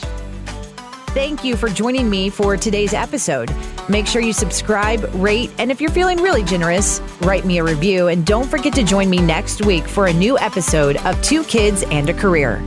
Thank 1.14 1.44
you 1.44 1.56
for 1.56 1.68
joining 1.68 2.10
me 2.10 2.28
for 2.28 2.56
today's 2.56 2.92
episode. 2.92 3.54
Make 3.88 4.08
sure 4.08 4.20
you 4.20 4.32
subscribe, 4.32 5.08
rate, 5.14 5.48
and 5.58 5.70
if 5.70 5.80
you're 5.80 5.92
feeling 5.92 6.18
really 6.18 6.42
generous, 6.42 7.00
write 7.20 7.44
me 7.44 7.58
a 7.58 7.64
review. 7.64 8.08
And 8.08 8.26
don't 8.26 8.48
forget 8.48 8.74
to 8.74 8.82
join 8.82 9.08
me 9.08 9.18
next 9.18 9.64
week 9.64 9.86
for 9.86 10.06
a 10.08 10.12
new 10.12 10.36
episode 10.40 10.96
of 11.06 11.22
Two 11.22 11.44
Kids 11.44 11.84
and 11.84 12.10
a 12.10 12.12
Career. 12.12 12.60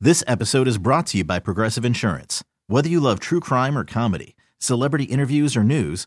This 0.00 0.24
episode 0.26 0.68
is 0.68 0.78
brought 0.78 1.06
to 1.08 1.18
you 1.18 1.24
by 1.24 1.38
Progressive 1.38 1.84
Insurance. 1.84 2.42
Whether 2.66 2.88
you 2.88 2.98
love 3.00 3.20
true 3.20 3.40
crime 3.40 3.76
or 3.76 3.84
comedy, 3.84 4.36
celebrity 4.58 5.04
interviews 5.04 5.54
or 5.54 5.64
news, 5.64 6.06